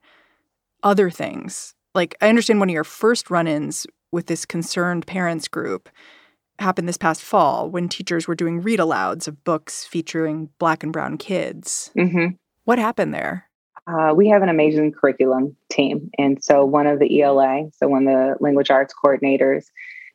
other 0.84 1.10
things. 1.10 1.74
Like, 1.94 2.16
I 2.22 2.30
understand 2.30 2.60
one 2.60 2.70
of 2.70 2.74
your 2.74 2.84
first 2.84 3.30
run 3.30 3.48
ins 3.48 3.86
with 4.12 4.28
this 4.28 4.46
concerned 4.46 5.08
parents 5.08 5.48
group 5.48 5.90
happened 6.60 6.88
this 6.88 6.98
past 6.98 7.22
fall 7.22 7.70
when 7.70 7.90
teachers 7.90 8.28
were 8.28 8.36
doing 8.36 8.62
read 8.62 8.80
alouds 8.80 9.28
of 9.28 9.44
books 9.44 9.86
featuring 9.86 10.50
Black 10.60 10.84
and 10.84 10.94
Brown 10.94 11.18
kids. 11.18 11.92
Mm-hmm. 11.98 12.36
What 12.66 12.80
happened 12.80 13.14
there? 13.14 13.50
Uh, 13.88 14.14
we 14.16 14.30
have 14.30 14.44
an 14.44 14.50
amazing 14.50 14.92
curriculum 14.92 15.56
team. 15.70 16.10
And 16.18 16.42
so, 16.44 16.64
one 16.64 16.88
of 16.88 17.00
the 17.00 17.22
ELA, 17.22 17.70
so 17.74 17.88
one 17.88 18.08
of 18.08 18.14
the 18.14 18.36
language 18.40 18.70
arts 18.70 18.94
coordinators, 18.94 19.66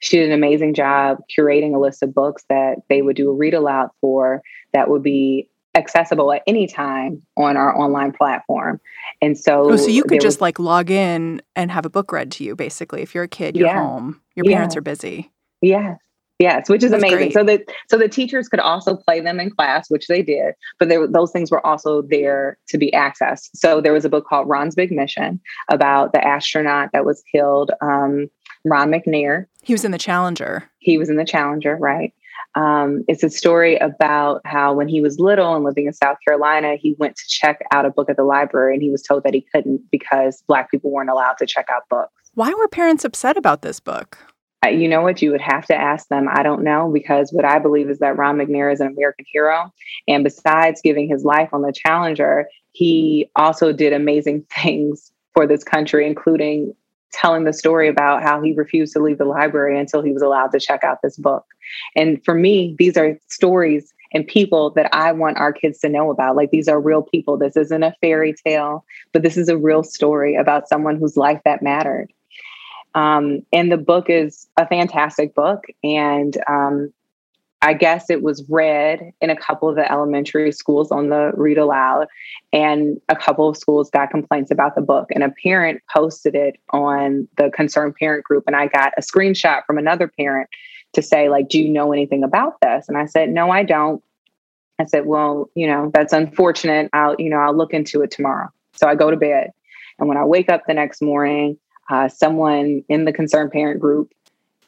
she 0.00 0.18
did 0.18 0.28
an 0.28 0.34
amazing 0.34 0.74
job 0.74 1.18
curating 1.36 1.74
a 1.74 1.78
list 1.78 2.02
of 2.02 2.14
books 2.14 2.44
that 2.48 2.76
they 2.88 3.02
would 3.02 3.16
do 3.16 3.30
a 3.30 3.34
read 3.34 3.54
aloud 3.54 3.90
for 4.00 4.42
that 4.72 4.88
would 4.88 5.02
be 5.02 5.50
accessible 5.76 6.32
at 6.32 6.42
any 6.46 6.66
time 6.66 7.22
on 7.36 7.56
our 7.56 7.76
online 7.78 8.12
platform. 8.12 8.80
And 9.22 9.38
so, 9.38 9.70
oh, 9.70 9.76
so 9.76 9.88
you 9.88 10.02
could 10.02 10.20
just 10.20 10.38
was, 10.38 10.40
like 10.40 10.58
log 10.58 10.90
in 10.90 11.42
and 11.54 11.70
have 11.70 11.86
a 11.86 11.90
book 11.90 12.10
read 12.10 12.32
to 12.32 12.44
you, 12.44 12.56
basically. 12.56 13.02
If 13.02 13.14
you're 13.14 13.24
a 13.24 13.28
kid, 13.28 13.56
you're 13.56 13.68
yeah, 13.68 13.80
home, 13.80 14.20
your 14.34 14.44
parents 14.44 14.74
yeah. 14.74 14.78
are 14.78 14.82
busy. 14.82 15.30
Yes. 15.60 15.98
Yes, 16.38 16.68
which 16.68 16.82
is 16.82 16.90
That's 16.90 17.02
amazing. 17.02 17.18
Great. 17.18 17.32
So 17.32 17.44
that 17.44 17.62
so 17.88 17.96
the 17.96 18.08
teachers 18.10 18.48
could 18.48 18.60
also 18.60 18.94
play 18.94 19.20
them 19.20 19.40
in 19.40 19.48
class, 19.48 19.88
which 19.88 20.06
they 20.06 20.22
did, 20.22 20.54
but 20.78 20.90
there, 20.90 21.06
those 21.06 21.32
things 21.32 21.50
were 21.50 21.66
also 21.66 22.02
there 22.02 22.58
to 22.68 22.76
be 22.76 22.90
accessed. 22.90 23.48
So 23.54 23.80
there 23.80 23.94
was 23.94 24.04
a 24.04 24.10
book 24.10 24.26
called 24.26 24.46
Ron's 24.46 24.74
Big 24.74 24.92
Mission 24.92 25.40
about 25.70 26.12
the 26.12 26.22
astronaut 26.22 26.90
that 26.92 27.06
was 27.06 27.22
killed, 27.32 27.70
um, 27.80 28.28
Ron 28.66 28.90
McNair. 28.90 29.46
He 29.62 29.72
was 29.72 29.84
in 29.84 29.92
the 29.92 29.98
Challenger. 29.98 30.68
He 30.78 30.98
was 30.98 31.08
in 31.08 31.16
the 31.16 31.24
Challenger, 31.24 31.76
right? 31.76 32.12
Um, 32.56 33.04
it's 33.06 33.22
a 33.22 33.28
story 33.28 33.76
about 33.76 34.40
how 34.46 34.72
when 34.72 34.88
he 34.88 35.02
was 35.02 35.18
little 35.20 35.54
and 35.54 35.62
living 35.62 35.86
in 35.86 35.92
South 35.92 36.16
Carolina, 36.26 36.76
he 36.76 36.96
went 36.98 37.14
to 37.16 37.22
check 37.28 37.60
out 37.72 37.84
a 37.84 37.90
book 37.90 38.08
at 38.08 38.16
the 38.16 38.24
library 38.24 38.74
and 38.74 38.82
he 38.82 38.90
was 38.90 39.02
told 39.02 39.24
that 39.24 39.34
he 39.34 39.46
couldn't 39.54 39.82
because 39.90 40.42
Black 40.48 40.70
people 40.70 40.90
weren't 40.90 41.10
allowed 41.10 41.36
to 41.38 41.46
check 41.46 41.66
out 41.70 41.82
books. 41.90 42.12
Why 42.34 42.52
were 42.54 42.68
parents 42.68 43.04
upset 43.04 43.36
about 43.36 43.62
this 43.62 43.78
book? 43.78 44.18
You 44.64 44.88
know 44.88 45.02
what? 45.02 45.22
You 45.22 45.30
would 45.30 45.42
have 45.42 45.66
to 45.66 45.76
ask 45.76 46.08
them. 46.08 46.28
I 46.32 46.42
don't 46.42 46.64
know 46.64 46.90
because 46.92 47.30
what 47.30 47.44
I 47.44 47.58
believe 47.58 47.88
is 47.88 47.98
that 48.00 48.16
Ron 48.16 48.38
McNair 48.38 48.72
is 48.72 48.80
an 48.80 48.88
American 48.88 49.26
hero. 49.30 49.72
And 50.08 50.24
besides 50.24 50.80
giving 50.82 51.08
his 51.08 51.24
life 51.24 51.50
on 51.52 51.62
the 51.62 51.72
Challenger, 51.72 52.48
he 52.72 53.30
also 53.36 53.72
did 53.72 53.92
amazing 53.92 54.46
things 54.54 55.12
for 55.34 55.46
this 55.46 55.62
country, 55.62 56.06
including 56.06 56.74
telling 57.16 57.44
the 57.44 57.52
story 57.52 57.88
about 57.88 58.22
how 58.22 58.42
he 58.42 58.52
refused 58.52 58.92
to 58.92 59.02
leave 59.02 59.18
the 59.18 59.24
library 59.24 59.78
until 59.78 60.02
he 60.02 60.12
was 60.12 60.22
allowed 60.22 60.52
to 60.52 60.60
check 60.60 60.84
out 60.84 60.98
this 61.02 61.16
book. 61.16 61.44
And 61.96 62.22
for 62.24 62.34
me, 62.34 62.76
these 62.78 62.96
are 62.96 63.18
stories 63.28 63.92
and 64.12 64.26
people 64.26 64.70
that 64.70 64.94
I 64.94 65.12
want 65.12 65.38
our 65.38 65.52
kids 65.52 65.78
to 65.80 65.88
know 65.88 66.10
about. 66.10 66.36
Like 66.36 66.50
these 66.50 66.68
are 66.68 66.80
real 66.80 67.02
people. 67.02 67.36
This 67.36 67.56
isn't 67.56 67.82
a 67.82 67.94
fairy 68.00 68.34
tale, 68.46 68.84
but 69.12 69.22
this 69.22 69.36
is 69.36 69.48
a 69.48 69.56
real 69.56 69.82
story 69.82 70.36
about 70.36 70.68
someone 70.68 70.96
whose 70.96 71.16
life 71.16 71.40
that 71.44 71.62
mattered. 71.62 72.12
Um, 72.94 73.42
and 73.52 73.72
the 73.72 73.76
book 73.76 74.08
is 74.08 74.46
a 74.56 74.66
fantastic 74.66 75.34
book. 75.34 75.64
And 75.82 76.36
um, 76.48 76.92
I 77.62 77.72
guess 77.72 78.10
it 78.10 78.22
was 78.22 78.44
read 78.48 79.12
in 79.20 79.30
a 79.30 79.36
couple 79.36 79.68
of 79.68 79.76
the 79.76 79.90
elementary 79.90 80.52
schools 80.52 80.92
on 80.92 81.08
the 81.08 81.32
read 81.34 81.58
aloud, 81.58 82.06
and 82.52 83.00
a 83.08 83.16
couple 83.16 83.48
of 83.48 83.56
schools 83.56 83.90
got 83.90 84.10
complaints 84.10 84.50
about 84.50 84.74
the 84.74 84.82
book. 84.82 85.08
And 85.10 85.24
a 85.24 85.32
parent 85.42 85.80
posted 85.92 86.34
it 86.34 86.60
on 86.70 87.26
the 87.38 87.50
concerned 87.50 87.94
parent 87.96 88.24
group, 88.24 88.44
and 88.46 88.54
I 88.54 88.66
got 88.66 88.92
a 88.98 89.00
screenshot 89.00 89.64
from 89.66 89.78
another 89.78 90.06
parent 90.06 90.50
to 90.92 91.02
say, 91.02 91.28
like, 91.28 91.48
"Do 91.48 91.60
you 91.60 91.68
know 91.68 91.92
anything 91.92 92.22
about 92.22 92.54
this?" 92.60 92.88
And 92.88 92.98
I 92.98 93.06
said, 93.06 93.30
"No, 93.30 93.50
I 93.50 93.62
don't." 93.62 94.02
I 94.78 94.84
said, 94.84 95.06
"Well, 95.06 95.50
you 95.54 95.66
know, 95.66 95.90
that's 95.94 96.12
unfortunate. 96.12 96.90
I'll, 96.92 97.16
you 97.18 97.30
know, 97.30 97.38
I'll 97.38 97.56
look 97.56 97.72
into 97.72 98.02
it 98.02 98.10
tomorrow." 98.10 98.48
So 98.74 98.86
I 98.86 98.94
go 98.94 99.10
to 99.10 99.16
bed, 99.16 99.50
and 99.98 100.08
when 100.08 100.18
I 100.18 100.24
wake 100.24 100.50
up 100.50 100.64
the 100.66 100.74
next 100.74 101.00
morning, 101.00 101.58
uh, 101.88 102.08
someone 102.08 102.84
in 102.90 103.06
the 103.06 103.12
concerned 103.12 103.50
parent 103.50 103.80
group 103.80 104.12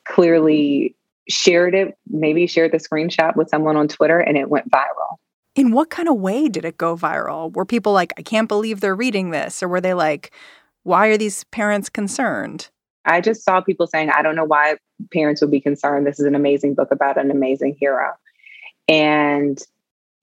clearly 0.04 0.94
shared 1.28 1.74
it, 1.74 1.96
maybe 2.08 2.46
shared 2.46 2.72
the 2.72 2.78
screenshot 2.78 3.36
with 3.36 3.48
someone 3.48 3.76
on 3.76 3.88
Twitter 3.88 4.18
and 4.18 4.36
it 4.36 4.48
went 4.48 4.70
viral. 4.70 5.16
In 5.54 5.72
what 5.72 5.90
kind 5.90 6.08
of 6.08 6.16
way 6.16 6.48
did 6.48 6.64
it 6.64 6.78
go 6.78 6.96
viral? 6.96 7.52
Were 7.54 7.64
people 7.64 7.92
like, 7.92 8.12
I 8.16 8.22
can't 8.22 8.48
believe 8.48 8.80
they're 8.80 8.94
reading 8.94 9.30
this? 9.30 9.62
Or 9.62 9.68
were 9.68 9.80
they 9.80 9.94
like, 9.94 10.32
why 10.84 11.08
are 11.08 11.18
these 11.18 11.44
parents 11.44 11.88
concerned? 11.88 12.70
I 13.04 13.20
just 13.20 13.44
saw 13.44 13.60
people 13.60 13.86
saying, 13.86 14.10
I 14.10 14.22
don't 14.22 14.36
know 14.36 14.44
why 14.44 14.76
parents 15.12 15.40
would 15.40 15.50
be 15.50 15.60
concerned. 15.60 16.06
This 16.06 16.20
is 16.20 16.26
an 16.26 16.34
amazing 16.34 16.74
book 16.74 16.92
about 16.92 17.18
an 17.18 17.30
amazing 17.30 17.76
hero. 17.78 18.12
And 18.88 19.58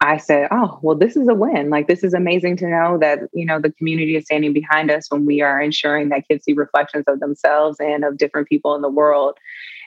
I 0.02 0.18
said, 0.18 0.50
oh, 0.52 0.78
well, 0.82 0.96
this 0.96 1.16
is 1.16 1.28
a 1.28 1.34
win. 1.34 1.70
Like, 1.70 1.88
this 1.88 2.04
is 2.04 2.14
amazing 2.14 2.58
to 2.58 2.68
know 2.68 2.98
that, 3.00 3.20
you 3.34 3.46
know, 3.46 3.60
the 3.60 3.72
community 3.72 4.18
is 4.18 4.26
standing 4.26 4.54
behind 4.54 4.92
us 4.92 5.10
when 5.10 5.26
we 5.26 5.42
are 5.42 5.62
ensuring 5.62 6.10
that 6.10 6.28
kids 6.28 6.44
see 6.44 6.54
reflections 6.54 7.06
of 7.08 7.20
themselves 7.20 7.80
and 7.80 8.04
of 8.04 8.18
different 8.18 8.50
people 8.50 8.76
in 8.76 8.82
the 8.82 8.90
world 8.90 9.38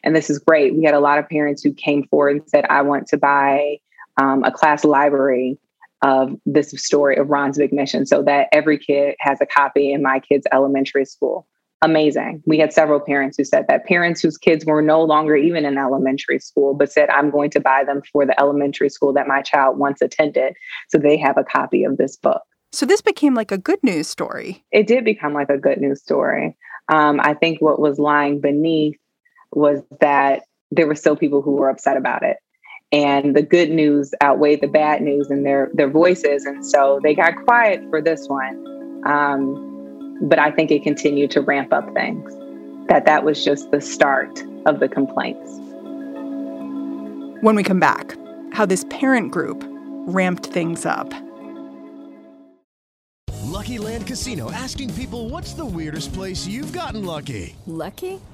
and 0.02 0.14
this 0.14 0.30
is 0.30 0.38
great. 0.38 0.74
We 0.74 0.84
had 0.84 0.94
a 0.94 1.00
lot 1.00 1.18
of 1.18 1.28
parents 1.28 1.62
who 1.62 1.72
came 1.72 2.06
forward 2.08 2.36
and 2.36 2.48
said, 2.48 2.64
I 2.68 2.82
want 2.82 3.06
to 3.08 3.16
buy 3.16 3.78
um, 4.16 4.44
a 4.44 4.52
class 4.52 4.84
library 4.84 5.58
of 6.02 6.36
this 6.46 6.70
story 6.70 7.16
of 7.16 7.28
Ron's 7.28 7.58
Big 7.58 7.72
Mission 7.72 8.06
so 8.06 8.22
that 8.22 8.48
every 8.52 8.78
kid 8.78 9.16
has 9.20 9.40
a 9.40 9.46
copy 9.46 9.92
in 9.92 10.02
my 10.02 10.20
kid's 10.20 10.46
elementary 10.52 11.04
school. 11.04 11.46
Amazing. 11.80 12.42
We 12.44 12.58
had 12.58 12.72
several 12.72 12.98
parents 12.98 13.36
who 13.36 13.44
said 13.44 13.66
that 13.68 13.86
parents 13.86 14.20
whose 14.20 14.36
kids 14.36 14.64
were 14.66 14.82
no 14.82 15.02
longer 15.02 15.36
even 15.36 15.64
in 15.64 15.78
elementary 15.78 16.40
school, 16.40 16.74
but 16.74 16.90
said, 16.90 17.08
I'm 17.10 17.30
going 17.30 17.50
to 17.50 17.60
buy 17.60 17.84
them 17.84 18.02
for 18.12 18.26
the 18.26 18.38
elementary 18.40 18.88
school 18.88 19.12
that 19.12 19.28
my 19.28 19.42
child 19.42 19.78
once 19.78 20.02
attended. 20.02 20.54
So 20.88 20.98
they 20.98 21.16
have 21.18 21.38
a 21.38 21.44
copy 21.44 21.84
of 21.84 21.96
this 21.96 22.16
book. 22.16 22.42
So 22.72 22.84
this 22.84 23.00
became 23.00 23.34
like 23.34 23.52
a 23.52 23.58
good 23.58 23.78
news 23.84 24.08
story. 24.08 24.64
It 24.72 24.88
did 24.88 25.04
become 25.04 25.34
like 25.34 25.50
a 25.50 25.56
good 25.56 25.80
news 25.80 26.02
story. 26.02 26.56
Um, 26.88 27.20
I 27.22 27.34
think 27.34 27.60
what 27.60 27.78
was 27.78 27.98
lying 27.98 28.40
beneath 28.40 28.98
was 29.52 29.80
that 30.00 30.42
there 30.72 30.86
were 30.86 30.96
still 30.96 31.16
people 31.16 31.42
who 31.42 31.52
were 31.52 31.70
upset 31.70 31.96
about 31.96 32.24
it. 32.24 32.38
And 32.90 33.36
the 33.36 33.42
good 33.42 33.70
news 33.70 34.12
outweighed 34.22 34.62
the 34.62 34.68
bad 34.68 35.02
news 35.02 35.30
in 35.30 35.44
their, 35.44 35.70
their 35.74 35.90
voices. 35.90 36.44
And 36.44 36.64
so 36.64 36.98
they 37.02 37.14
got 37.14 37.44
quiet 37.44 37.82
for 37.90 38.00
this 38.02 38.26
one. 38.26 39.02
Um, 39.06 39.77
but 40.22 40.38
I 40.38 40.50
think 40.50 40.70
it 40.70 40.82
continued 40.82 41.30
to 41.32 41.40
ramp 41.40 41.72
up 41.72 41.92
things, 41.94 42.32
that 42.88 43.04
that 43.06 43.24
was 43.24 43.44
just 43.44 43.70
the 43.70 43.80
start 43.80 44.42
of 44.66 44.80
the 44.80 44.88
complaints. 44.88 45.58
When 47.40 47.54
we 47.54 47.62
come 47.62 47.80
back, 47.80 48.16
how 48.52 48.66
this 48.66 48.84
parent 48.84 49.30
group 49.30 49.64
ramped 50.06 50.46
things 50.46 50.84
up. 50.84 51.12
Lucky 53.44 53.78
Land 53.78 54.06
Casino 54.06 54.50
asking 54.50 54.94
people 54.94 55.28
what's 55.28 55.52
the 55.52 55.64
weirdest 55.64 56.12
place 56.12 56.46
you've 56.46 56.72
gotten 56.72 57.04
lucky? 57.04 57.56
Lucky? 57.66 58.20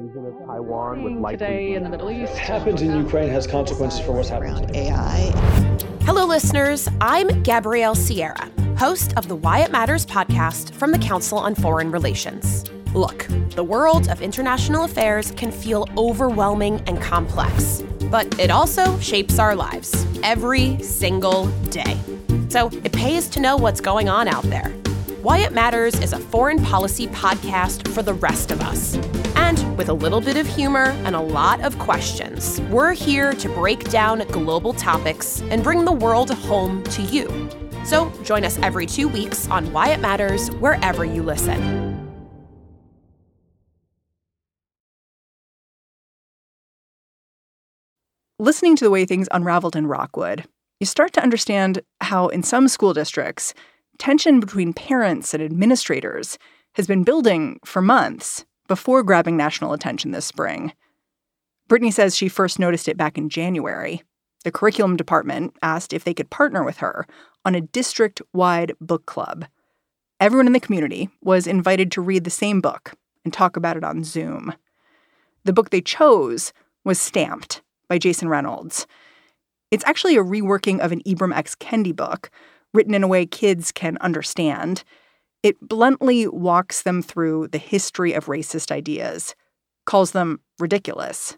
Invasion 0.00 0.24
of 0.24 0.46
Taiwan 0.46 1.02
would 1.02 1.12
likely 1.16 1.46
today 1.46 1.74
in 1.74 1.82
the 1.82 1.90
Middle 1.90 2.10
East. 2.10 2.32
What 2.32 2.40
happens 2.40 2.80
in 2.80 2.96
Ukraine 2.96 3.28
has 3.28 3.46
consequences 3.46 4.00
for 4.00 4.12
what's 4.12 4.30
happening 4.30 4.66
today. 4.66 4.88
AI. 4.88 5.30
Hello, 6.04 6.24
listeners. 6.24 6.88
I'm 7.02 7.42
Gabrielle 7.42 7.94
Sierra, 7.94 8.50
host 8.78 9.12
of 9.18 9.28
the 9.28 9.36
Why 9.36 9.58
It 9.58 9.70
Matters 9.70 10.06
podcast 10.06 10.72
from 10.72 10.90
the 10.90 10.98
Council 10.98 11.36
on 11.36 11.54
Foreign 11.54 11.90
Relations. 11.90 12.64
Look, 12.94 13.26
the 13.50 13.62
world 13.62 14.08
of 14.08 14.22
international 14.22 14.84
affairs 14.84 15.32
can 15.32 15.52
feel 15.52 15.86
overwhelming 15.98 16.82
and 16.86 16.98
complex, 16.98 17.82
but 18.10 18.40
it 18.40 18.50
also 18.50 18.98
shapes 19.00 19.38
our 19.38 19.54
lives 19.54 20.06
every 20.22 20.82
single 20.82 21.48
day. 21.68 21.98
So 22.48 22.68
it 22.84 22.92
pays 22.92 23.28
to 23.28 23.40
know 23.40 23.58
what's 23.58 23.82
going 23.82 24.08
on 24.08 24.28
out 24.28 24.44
there. 24.44 24.72
Why 25.22 25.40
It 25.40 25.52
Matters 25.52 26.00
is 26.00 26.14
a 26.14 26.18
foreign 26.18 26.64
policy 26.64 27.06
podcast 27.06 27.86
for 27.88 28.02
the 28.02 28.14
rest 28.14 28.50
of 28.50 28.62
us. 28.62 28.94
And 29.36 29.76
with 29.76 29.90
a 29.90 29.92
little 29.92 30.22
bit 30.22 30.38
of 30.38 30.46
humor 30.46 30.96
and 31.04 31.14
a 31.14 31.20
lot 31.20 31.60
of 31.60 31.78
questions, 31.78 32.58
we're 32.70 32.94
here 32.94 33.34
to 33.34 33.48
break 33.50 33.90
down 33.90 34.20
global 34.28 34.72
topics 34.72 35.42
and 35.50 35.62
bring 35.62 35.84
the 35.84 35.92
world 35.92 36.30
home 36.30 36.82
to 36.84 37.02
you. 37.02 37.50
So 37.84 38.10
join 38.24 38.46
us 38.46 38.58
every 38.60 38.86
two 38.86 39.08
weeks 39.08 39.46
on 39.48 39.70
Why 39.74 39.90
It 39.90 40.00
Matters 40.00 40.48
wherever 40.52 41.04
you 41.04 41.22
listen. 41.22 41.98
Listening 48.38 48.74
to 48.76 48.84
the 48.84 48.90
way 48.90 49.04
things 49.04 49.28
unraveled 49.32 49.76
in 49.76 49.86
Rockwood, 49.86 50.46
you 50.80 50.86
start 50.86 51.12
to 51.12 51.22
understand 51.22 51.82
how, 52.00 52.28
in 52.28 52.42
some 52.42 52.68
school 52.68 52.94
districts, 52.94 53.52
tension 54.00 54.40
between 54.40 54.72
parents 54.72 55.32
and 55.34 55.42
administrators 55.42 56.38
has 56.74 56.86
been 56.86 57.04
building 57.04 57.60
for 57.64 57.82
months 57.82 58.44
before 58.66 59.02
grabbing 59.02 59.36
national 59.36 59.72
attention 59.72 60.10
this 60.10 60.24
spring. 60.24 60.72
Brittany 61.68 61.90
says 61.90 62.16
she 62.16 62.28
first 62.28 62.58
noticed 62.58 62.88
it 62.88 62.96
back 62.96 63.18
in 63.18 63.28
January. 63.28 64.02
The 64.42 64.50
curriculum 64.50 64.96
department 64.96 65.54
asked 65.62 65.92
if 65.92 66.02
they 66.02 66.14
could 66.14 66.30
partner 66.30 66.64
with 66.64 66.78
her 66.78 67.06
on 67.44 67.54
a 67.54 67.60
district 67.60 68.22
wide 68.32 68.72
book 68.80 69.06
club. 69.06 69.44
Everyone 70.18 70.46
in 70.46 70.54
the 70.54 70.60
community 70.60 71.10
was 71.22 71.46
invited 71.46 71.92
to 71.92 72.00
read 72.00 72.24
the 72.24 72.30
same 72.30 72.60
book 72.60 72.94
and 73.24 73.32
talk 73.32 73.56
about 73.56 73.76
it 73.76 73.84
on 73.84 74.02
Zoom. 74.02 74.54
The 75.44 75.52
book 75.52 75.70
they 75.70 75.80
chose 75.82 76.52
was 76.84 76.98
Stamped 76.98 77.62
by 77.88 77.98
Jason 77.98 78.28
Reynolds. 78.28 78.86
It's 79.70 79.84
actually 79.86 80.16
a 80.16 80.24
reworking 80.24 80.80
of 80.80 80.90
an 80.90 81.02
Ibram 81.02 81.36
X. 81.36 81.54
Kendi 81.54 81.94
book, 81.94 82.30
written 82.72 82.94
in 82.94 83.02
a 83.02 83.08
way 83.08 83.26
kids 83.26 83.72
can 83.72 83.96
understand. 84.00 84.84
It 85.42 85.60
bluntly 85.60 86.26
walks 86.26 86.82
them 86.82 87.02
through 87.02 87.48
the 87.48 87.58
history 87.58 88.12
of 88.12 88.26
racist 88.26 88.70
ideas, 88.70 89.34
calls 89.86 90.12
them 90.12 90.40
ridiculous. 90.58 91.36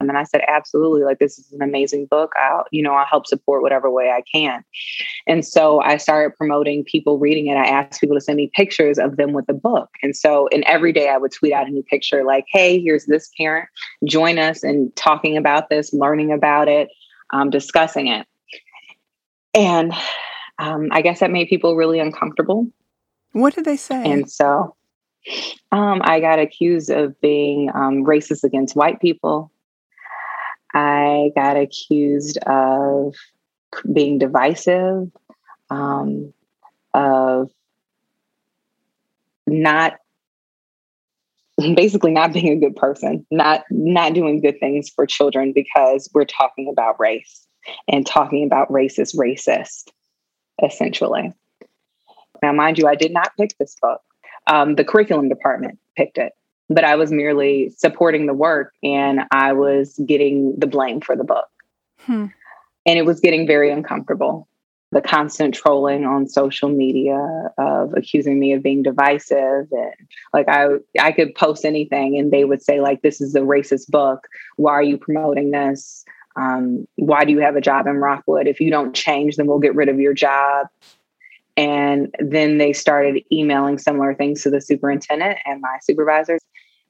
And 0.00 0.08
then 0.08 0.16
I 0.16 0.24
said, 0.24 0.42
absolutely, 0.48 1.02
like 1.02 1.18
this 1.18 1.38
is 1.38 1.52
an 1.52 1.62
amazing 1.62 2.06
book. 2.06 2.32
I'll, 2.36 2.64
you 2.72 2.82
know, 2.82 2.94
I'll 2.94 3.06
help 3.06 3.26
support 3.26 3.62
whatever 3.62 3.90
way 3.90 4.10
I 4.10 4.22
can. 4.30 4.64
And 5.26 5.46
so 5.46 5.80
I 5.80 5.98
started 5.98 6.36
promoting 6.36 6.84
people 6.84 7.18
reading 7.18 7.46
it. 7.46 7.54
I 7.54 7.66
asked 7.66 8.00
people 8.00 8.16
to 8.16 8.20
send 8.20 8.36
me 8.36 8.50
pictures 8.54 8.98
of 8.98 9.16
them 9.16 9.32
with 9.32 9.46
the 9.46 9.54
book. 9.54 9.90
And 10.02 10.16
so, 10.16 10.48
and 10.52 10.64
every 10.64 10.92
day 10.92 11.08
I 11.08 11.16
would 11.16 11.32
tweet 11.32 11.52
out 11.52 11.68
a 11.68 11.70
new 11.70 11.82
picture 11.84 12.24
like, 12.24 12.44
hey, 12.48 12.80
here's 12.80 13.06
this 13.06 13.30
parent. 13.38 13.68
Join 14.04 14.38
us 14.38 14.64
in 14.64 14.92
talking 14.96 15.36
about 15.36 15.70
this, 15.70 15.92
learning 15.92 16.32
about 16.32 16.68
it, 16.68 16.88
um, 17.30 17.50
discussing 17.50 18.08
it. 18.08 18.26
And 19.54 19.92
um, 20.58 20.88
I 20.92 21.02
guess 21.02 21.20
that 21.20 21.30
made 21.30 21.48
people 21.48 21.76
really 21.76 22.00
uncomfortable. 22.00 22.68
What 23.32 23.54
did 23.54 23.64
they 23.64 23.76
say? 23.76 24.04
And 24.04 24.30
so 24.30 24.76
um, 25.72 26.00
I 26.04 26.20
got 26.20 26.38
accused 26.38 26.90
of 26.90 27.20
being 27.20 27.70
um, 27.74 28.04
racist 28.04 28.44
against 28.44 28.76
white 28.76 29.00
people. 29.00 29.50
I 30.72 31.30
got 31.34 31.56
accused 31.56 32.38
of 32.46 33.14
being 33.92 34.18
divisive, 34.18 35.10
um, 35.70 36.32
of 36.92 37.50
not 39.46 39.94
basically 41.74 42.12
not 42.12 42.32
being 42.32 42.48
a 42.48 42.56
good 42.56 42.76
person, 42.76 43.26
not 43.30 43.64
not 43.70 44.14
doing 44.14 44.40
good 44.40 44.58
things 44.58 44.88
for 44.88 45.06
children 45.06 45.52
because 45.52 46.08
we're 46.12 46.24
talking 46.24 46.68
about 46.68 46.98
race 46.98 47.46
and 47.88 48.06
talking 48.06 48.44
about 48.44 48.72
race 48.72 48.98
is 48.98 49.14
racist, 49.14 49.90
essentially. 50.62 51.32
Now, 52.42 52.52
mind 52.52 52.78
you, 52.78 52.86
I 52.86 52.94
did 52.94 53.12
not 53.12 53.32
pick 53.38 53.56
this 53.58 53.76
book. 53.80 54.02
Um, 54.46 54.74
the 54.74 54.84
curriculum 54.84 55.28
department 55.28 55.78
picked 55.96 56.18
it, 56.18 56.32
but 56.68 56.84
I 56.84 56.96
was 56.96 57.10
merely 57.10 57.70
supporting 57.70 58.26
the 58.26 58.34
work 58.34 58.74
and 58.82 59.22
I 59.30 59.52
was 59.52 59.98
getting 60.06 60.54
the 60.58 60.66
blame 60.66 61.00
for 61.00 61.16
the 61.16 61.24
book. 61.24 61.48
Hmm. 62.00 62.26
And 62.86 62.98
it 62.98 63.06
was 63.06 63.20
getting 63.20 63.46
very 63.46 63.70
uncomfortable. 63.70 64.46
The 64.92 65.00
constant 65.00 65.54
trolling 65.54 66.04
on 66.04 66.28
social 66.28 66.68
media 66.68 67.18
of 67.58 67.94
accusing 67.96 68.38
me 68.38 68.52
of 68.52 68.62
being 68.62 68.82
divisive 68.82 69.66
and 69.72 69.94
like 70.32 70.48
I 70.48 70.66
I 71.00 71.10
could 71.10 71.34
post 71.34 71.64
anything 71.64 72.16
and 72.16 72.30
they 72.30 72.44
would 72.44 72.62
say 72.62 72.80
like 72.80 73.02
this 73.02 73.20
is 73.20 73.34
a 73.34 73.40
racist 73.40 73.88
book. 73.88 74.28
Why 74.56 74.72
are 74.72 74.82
you 74.82 74.96
promoting 74.96 75.50
this? 75.50 76.04
Um, 76.36 76.86
why 76.96 77.24
do 77.24 77.32
you 77.32 77.40
have 77.40 77.56
a 77.56 77.60
job 77.60 77.86
in 77.86 77.96
Rockwood? 77.96 78.46
If 78.46 78.60
you 78.60 78.70
don't 78.70 78.94
change, 78.94 79.36
then 79.36 79.46
we'll 79.46 79.58
get 79.58 79.74
rid 79.74 79.88
of 79.88 80.00
your 80.00 80.14
job. 80.14 80.66
And 81.56 82.12
then 82.18 82.58
they 82.58 82.72
started 82.72 83.22
emailing 83.30 83.78
similar 83.78 84.14
things 84.14 84.42
to 84.42 84.50
the 84.50 84.60
superintendent 84.60 85.38
and 85.44 85.60
my 85.60 85.78
supervisors, 85.82 86.40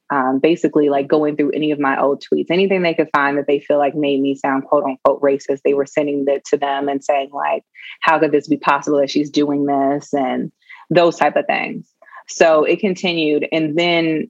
um, 0.09 0.39
basically 0.39 0.89
like 0.89 1.07
going 1.07 1.37
through 1.37 1.51
any 1.51 1.69
of 1.69 1.79
my 1.79 2.01
old 2.01 2.23
tweets, 2.23 2.49
anything 2.49 2.81
they 2.81 2.95
could 2.95 3.09
find 3.15 3.37
that 3.37 3.45
they 3.45 3.59
feel 3.59 3.77
like 3.77 3.93
made 3.93 4.21
me 4.21 4.33
sound 4.33 4.65
quote 4.65 4.83
unquote 4.83 5.21
racist. 5.21 5.61
They 5.63 5.75
were 5.75 5.85
sending 5.85 6.25
that 6.25 6.45
to 6.45 6.57
them 6.57 6.89
and 6.89 7.03
saying 7.03 7.29
like, 7.31 7.63
how 8.01 8.17
could 8.17 8.31
this 8.31 8.47
be 8.47 8.57
possible 8.57 8.99
that 8.99 9.11
she's 9.11 9.29
doing 9.29 9.65
this 9.67 10.11
and 10.13 10.51
those 10.89 11.17
type 11.17 11.35
of 11.35 11.45
things. 11.45 11.91
So 12.27 12.63
it 12.63 12.79
continued. 12.79 13.47
And 13.51 13.77
then 13.77 14.29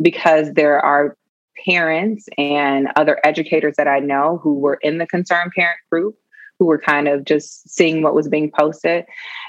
because 0.00 0.52
there 0.52 0.80
are 0.80 1.16
parents 1.66 2.28
and 2.38 2.88
other 2.96 3.20
educators 3.24 3.76
that 3.76 3.88
I 3.88 3.98
know 3.98 4.40
who 4.42 4.58
were 4.58 4.78
in 4.82 4.98
the 4.98 5.06
concerned 5.06 5.52
parent 5.54 5.78
group 5.90 6.16
who 6.62 6.66
were 6.66 6.78
kind 6.78 7.08
of 7.08 7.24
just 7.24 7.68
seeing 7.68 8.02
what 8.02 8.14
was 8.14 8.28
being 8.28 8.48
posted, 8.48 9.04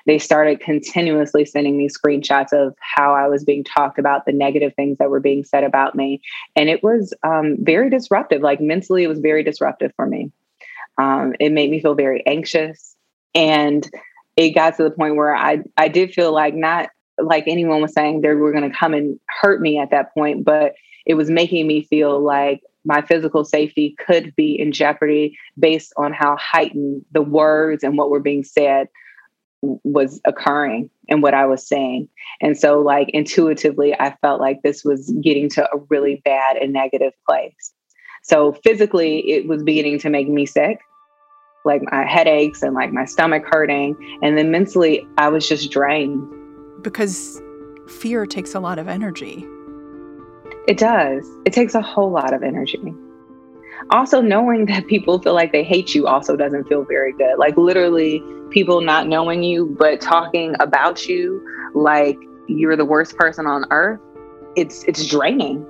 they 0.08 0.18
started 0.18 0.60
continuously 0.60 1.46
sending 1.46 1.78
me 1.78 1.88
screenshots 1.88 2.52
of 2.52 2.76
how 2.80 3.13
I 3.13 3.28
was 3.28 3.44
being 3.44 3.63
talked 3.63 4.00
about, 4.00 4.26
the 4.26 4.32
negative 4.32 4.74
things 4.76 4.98
that 4.98 5.12
were 5.12 5.20
being 5.20 5.44
said 5.44 5.63
about 5.63 5.94
me. 5.94 6.22
And 6.56 6.70
it 6.70 6.82
was 6.82 7.13
um, 7.24 7.58
very 7.60 7.92
disruptive. 7.92 8.42
Like 8.42 8.60
mentally, 8.60 9.04
it 9.04 9.10
was 9.10 9.20
very 9.20 9.44
disruptive 9.44 9.92
for 9.96 10.08
me. 10.08 10.32
Um, 10.98 11.36
it 11.39 11.52
made 11.52 11.70
me 11.70 11.82
feel 11.82 11.94
very 11.94 12.26
anxious. 12.26 12.96
And 13.36 13.88
it 14.36 14.52
got 14.52 14.78
to 14.78 14.84
the 14.84 14.89
point 14.92 15.16
where 15.16 15.36
I, 15.36 15.60
I 15.78 15.89
did 15.89 16.16
feel 16.16 16.34
like 16.34 16.56
not 16.56 16.89
like 17.22 17.44
anyone 17.46 17.80
was 17.80 17.94
saying 17.94 18.22
they 18.22 18.34
were 18.34 18.52
going 18.52 18.70
to 18.70 18.76
come 18.76 18.96
and 18.96 19.20
hurt 19.28 19.62
me 19.62 19.78
at 19.78 19.92
that 19.92 20.16
point, 20.16 20.44
but 20.44 20.74
it 21.06 21.16
was 21.16 21.30
making 21.30 21.68
me 21.68 21.84
feel 21.84 22.20
like 22.22 22.62
my 22.86 23.02
physical 23.02 23.46
safety 23.46 23.96
could 24.06 24.36
be 24.36 24.60
in 24.60 24.72
jeopardy 24.72 25.38
based 25.58 25.94
on 25.98 26.12
how 26.13 26.36
heightened 26.38 27.06
the 27.12 27.22
words 27.22 27.84
and 27.84 27.98
what 27.98 28.10
were 28.10 28.20
being 28.20 28.44
said 28.44 28.89
was 29.62 30.20
occurring 30.26 30.89
and 31.10 31.24
what 31.24 31.34
I 31.34 31.46
was 31.46 31.66
saying. 31.66 32.10
And 32.42 32.58
so, 32.58 32.82
like, 32.82 33.10
intuitively, 33.10 33.98
I 33.98 34.16
felt 34.22 34.42
like 34.42 34.62
this 34.62 34.84
was 34.84 35.10
getting 35.22 35.50
to 35.52 35.63
a 35.63 35.78
really 35.89 36.22
bad 36.26 36.58
and 36.58 36.74
negative 36.74 37.13
place. 37.28 37.74
So, 38.24 38.54
physically, 38.63 39.20
it 39.32 39.48
was 39.48 39.63
beginning 39.63 40.00
to 40.00 40.10
make 40.10 40.28
me 40.28 40.46
sick, 40.46 40.80
like 41.63 41.82
my 41.92 42.06
headaches 42.06 42.62
and 42.62 42.74
like 42.74 42.92
my 42.92 43.06
stomach 43.06 43.44
hurting. 43.50 43.96
And 44.22 44.38
then 44.38 44.52
mentally, 44.52 45.08
I 45.18 45.30
was 45.30 45.48
just 45.48 45.72
drained. 45.72 46.28
Because 46.82 47.42
fear 47.88 48.26
takes 48.26 48.54
a 48.54 48.60
lot 48.60 48.80
of 48.80 48.89
energy. 48.89 49.46
It 50.65 50.78
does. 50.78 51.30
It 51.45 51.52
takes 51.52 51.76
a 51.76 51.82
whole 51.82 52.10
lot 52.10 52.34
of 52.34 52.41
energy. 52.41 52.93
Also, 53.89 54.21
knowing 54.21 54.65
that 54.67 54.88
people 54.88 55.19
feel 55.19 55.34
like 55.34 55.52
they 55.52 55.63
hate 55.63 55.93
you 55.93 56.08
also 56.08 56.38
doesn't 56.38 56.69
feel 56.69 56.86
very 56.86 57.12
good. 57.12 57.38
Like, 57.38 57.58
literally, 57.58 58.23
people 58.49 58.80
not 58.80 59.08
knowing 59.08 59.43
you, 59.43 59.76
but 59.78 59.99
talking 59.99 60.56
about 60.62 61.06
you 61.06 61.45
like 61.76 62.17
you're 62.47 62.78
the 62.78 62.86
worst 62.86 63.17
person 63.17 63.45
on 63.45 63.65
earth, 63.71 63.99
it's, 64.56 64.84
it's 64.86 65.06
draining. 65.06 65.65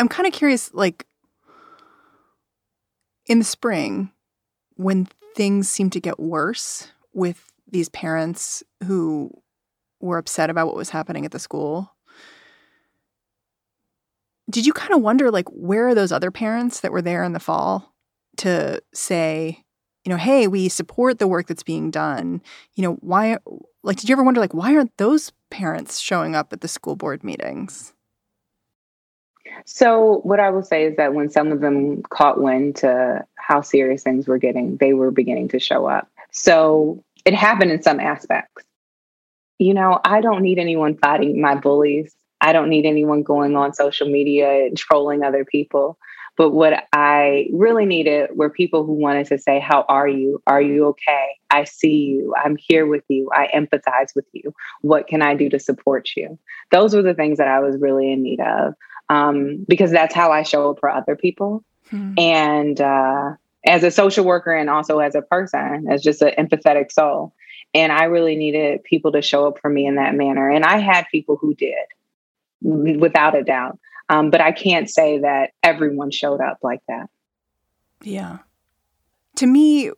I'm 0.00 0.08
kind 0.08 0.26
of 0.26 0.32
curious, 0.32 0.74
like, 0.74 1.06
in 3.26 3.38
the 3.38 3.44
spring, 3.44 4.10
when 4.74 5.06
things 5.36 5.68
seem 5.68 5.90
to 5.90 6.00
get 6.00 6.18
worse 6.18 6.88
with 7.12 7.49
these 7.70 7.88
parents 7.88 8.62
who 8.84 9.30
were 10.00 10.18
upset 10.18 10.50
about 10.50 10.66
what 10.66 10.76
was 10.76 10.90
happening 10.90 11.24
at 11.24 11.32
the 11.32 11.38
school. 11.38 11.94
Did 14.48 14.66
you 14.66 14.72
kind 14.72 14.94
of 14.94 15.02
wonder, 15.02 15.30
like, 15.30 15.48
where 15.48 15.88
are 15.88 15.94
those 15.94 16.12
other 16.12 16.30
parents 16.30 16.80
that 16.80 16.92
were 16.92 17.02
there 17.02 17.22
in 17.22 17.32
the 17.32 17.40
fall 17.40 17.94
to 18.38 18.82
say, 18.92 19.64
you 20.04 20.10
know, 20.10 20.16
hey, 20.16 20.48
we 20.48 20.68
support 20.68 21.18
the 21.18 21.28
work 21.28 21.46
that's 21.46 21.62
being 21.62 21.90
done? 21.90 22.42
You 22.74 22.82
know, 22.82 22.94
why, 22.94 23.38
like, 23.82 23.98
did 23.98 24.08
you 24.08 24.14
ever 24.14 24.24
wonder, 24.24 24.40
like, 24.40 24.54
why 24.54 24.74
aren't 24.74 24.96
those 24.96 25.32
parents 25.50 26.00
showing 26.00 26.34
up 26.34 26.52
at 26.52 26.62
the 26.62 26.68
school 26.68 26.96
board 26.96 27.22
meetings? 27.22 27.92
So, 29.66 30.20
what 30.22 30.40
I 30.40 30.50
will 30.50 30.62
say 30.62 30.84
is 30.84 30.96
that 30.96 31.14
when 31.14 31.30
some 31.30 31.52
of 31.52 31.60
them 31.60 32.02
caught 32.04 32.40
wind 32.40 32.76
to 32.76 33.26
how 33.36 33.60
serious 33.60 34.02
things 34.02 34.26
were 34.26 34.38
getting, 34.38 34.76
they 34.78 34.94
were 34.94 35.10
beginning 35.10 35.48
to 35.48 35.58
show 35.58 35.86
up. 35.86 36.08
So, 36.32 37.02
it 37.24 37.34
happened 37.34 37.70
in 37.70 37.82
some 37.82 38.00
aspects. 38.00 38.64
You 39.58 39.74
know, 39.74 40.00
I 40.04 40.20
don't 40.20 40.42
need 40.42 40.58
anyone 40.58 40.96
fighting 40.96 41.40
my 41.40 41.54
bullies. 41.54 42.14
I 42.40 42.52
don't 42.52 42.70
need 42.70 42.86
anyone 42.86 43.22
going 43.22 43.56
on 43.56 43.74
social 43.74 44.08
media 44.08 44.66
and 44.66 44.76
trolling 44.76 45.22
other 45.22 45.44
people. 45.44 45.98
But 46.36 46.52
what 46.52 46.84
I 46.94 47.48
really 47.52 47.84
needed 47.84 48.30
were 48.34 48.48
people 48.48 48.86
who 48.86 48.94
wanted 48.94 49.26
to 49.26 49.38
say, 49.38 49.60
How 49.60 49.84
are 49.88 50.08
you? 50.08 50.42
Are 50.46 50.62
you 50.62 50.86
okay? 50.86 51.36
I 51.50 51.64
see 51.64 51.94
you. 51.94 52.34
I'm 52.42 52.56
here 52.56 52.86
with 52.86 53.04
you. 53.08 53.28
I 53.34 53.48
empathize 53.54 54.14
with 54.14 54.24
you. 54.32 54.54
What 54.80 55.06
can 55.06 55.20
I 55.20 55.34
do 55.34 55.50
to 55.50 55.58
support 55.58 56.10
you? 56.16 56.38
Those 56.70 56.94
were 56.94 57.02
the 57.02 57.12
things 57.12 57.38
that 57.38 57.48
I 57.48 57.60
was 57.60 57.76
really 57.78 58.10
in 58.10 58.22
need 58.22 58.40
of 58.40 58.74
um, 59.10 59.66
because 59.68 59.90
that's 59.90 60.14
how 60.14 60.30
I 60.30 60.42
show 60.42 60.70
up 60.70 60.80
for 60.80 60.88
other 60.88 61.16
people. 61.16 61.64
Hmm. 61.90 62.14
And 62.16 62.80
uh, 62.80 63.32
as 63.64 63.82
a 63.82 63.90
social 63.90 64.24
worker 64.24 64.52
and 64.52 64.70
also 64.70 64.98
as 64.98 65.14
a 65.14 65.22
person, 65.22 65.86
as 65.90 66.02
just 66.02 66.22
an 66.22 66.32
empathetic 66.38 66.90
soul. 66.90 67.34
And 67.74 67.92
I 67.92 68.04
really 68.04 68.36
needed 68.36 68.82
people 68.84 69.12
to 69.12 69.22
show 69.22 69.46
up 69.46 69.60
for 69.60 69.68
me 69.68 69.86
in 69.86 69.96
that 69.96 70.14
manner. 70.14 70.50
And 70.50 70.64
I 70.64 70.78
had 70.78 71.06
people 71.10 71.36
who 71.36 71.54
did, 71.54 71.76
without 72.62 73.36
a 73.36 73.44
doubt. 73.44 73.78
Um, 74.08 74.30
but 74.30 74.40
I 74.40 74.50
can't 74.50 74.90
say 74.90 75.18
that 75.18 75.50
everyone 75.62 76.10
showed 76.10 76.40
up 76.40 76.58
like 76.62 76.80
that. 76.88 77.08
Yeah. 78.02 78.38
To 79.36 79.46
me, 79.46 79.90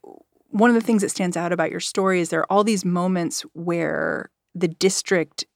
one 0.51 0.69
of 0.69 0.75
the 0.75 0.83
things 0.83 1.01
that 1.01 1.11
stands 1.11 1.37
out 1.37 1.53
about 1.53 1.71
your 1.71 1.81
story 1.81 2.21
is 2.21 2.29
there 2.29 2.41
are 2.41 2.53
all 2.53 2.63
these 2.63 2.85
moments 2.85 3.41
where 3.55 4.31
the 4.55 4.69
district 4.69 5.47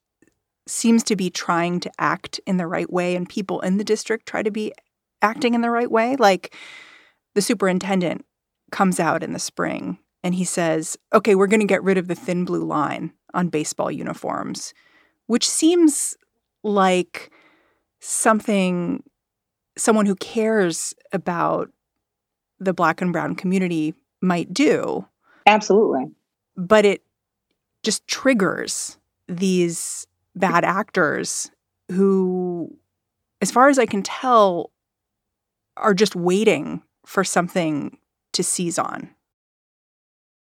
seems 0.65 1.03
to 1.03 1.15
be 1.15 1.29
trying 1.29 1.79
to 1.81 1.91
act 1.99 2.39
in 2.47 2.57
the 2.57 2.67
right 2.67 2.91
way 2.91 3.15
and 3.15 3.29
people 3.29 3.59
in 3.61 3.77
the 3.77 3.83
district 3.83 4.25
try 4.25 4.41
to 4.41 4.51
be 4.51 4.73
acting 5.21 5.53
in 5.53 5.61
the 5.61 5.69
right 5.69 5.91
way. 5.91 6.15
Like 6.15 6.55
the 7.37 7.41
superintendent 7.43 8.25
comes 8.71 8.99
out 8.99 9.21
in 9.21 9.31
the 9.31 9.37
spring 9.37 9.99
and 10.23 10.33
he 10.33 10.43
says, 10.43 10.97
okay, 11.13 11.35
we're 11.35 11.45
going 11.45 11.59
to 11.59 11.67
get 11.67 11.83
rid 11.83 11.95
of 11.95 12.07
the 12.07 12.15
thin 12.15 12.45
blue 12.45 12.65
line 12.65 13.13
on 13.35 13.49
baseball 13.49 13.91
uniforms, 13.91 14.73
which 15.27 15.47
seems 15.47 16.17
like 16.63 17.29
something 17.99 19.03
someone 19.77 20.07
who 20.07 20.15
cares 20.15 20.95
about 21.13 21.69
the 22.59 22.73
black 22.73 23.03
and 23.03 23.13
brown 23.13 23.35
community 23.35 23.93
might 24.19 24.51
do. 24.51 25.05
Absolutely. 25.45 26.05
But 26.55 26.85
it 26.85 27.03
just 27.83 28.07
triggers 28.07 28.97
these 29.27 30.07
bad 30.35 30.65
actors 30.65 31.51
who, 31.91 32.75
as 33.43 33.51
far 33.51 33.69
as 33.69 33.77
I 33.77 33.85
can 33.85 34.01
tell, 34.01 34.71
are 35.77 35.93
just 35.93 36.15
waiting 36.15 36.81
for 37.07 37.23
something 37.23 37.97
to 38.33 38.43
seize 38.43 38.77
on. 38.77 39.09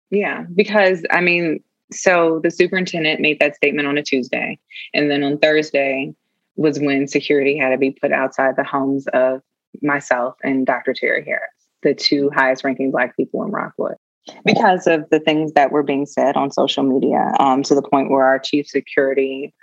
Yeah, 0.09 0.45
because 0.55 1.05
I 1.11 1.21
mean, 1.21 1.63
so 1.91 2.39
the 2.43 2.49
superintendent 2.49 3.21
made 3.21 3.39
that 3.39 3.55
statement 3.55 3.87
on 3.87 3.99
a 3.99 4.03
Tuesday. 4.03 4.57
And 4.93 5.11
then 5.11 5.23
on 5.23 5.37
Thursday 5.37 6.15
was 6.55 6.79
when 6.79 7.07
security 7.07 7.55
had 7.55 7.69
to 7.69 7.77
be 7.77 7.91
put 7.91 8.11
outside 8.11 8.55
the 8.55 8.63
homes 8.63 9.05
of 9.13 9.41
myself 9.83 10.35
and 10.43 10.65
Dr. 10.65 10.95
Terry 10.95 11.23
Harris, 11.23 11.51
the 11.83 11.93
two 11.93 12.31
highest 12.33 12.63
ranking 12.63 12.89
Black 12.89 13.15
people 13.15 13.43
in 13.43 13.51
Rockwood. 13.51 13.95
Because 14.43 14.87
of 14.87 15.07
the 15.11 15.19
things 15.19 15.53
that 15.53 15.71
were 15.71 15.83
being 15.83 16.07
said 16.07 16.35
on 16.35 16.51
social 16.51 16.81
media, 16.81 17.31
um, 17.39 17.61
to 17.61 17.75
the 17.75 17.83
point 17.83 18.09
where 18.09 18.25
our 18.25 18.39
chief 18.39 18.67
security 18.67 19.53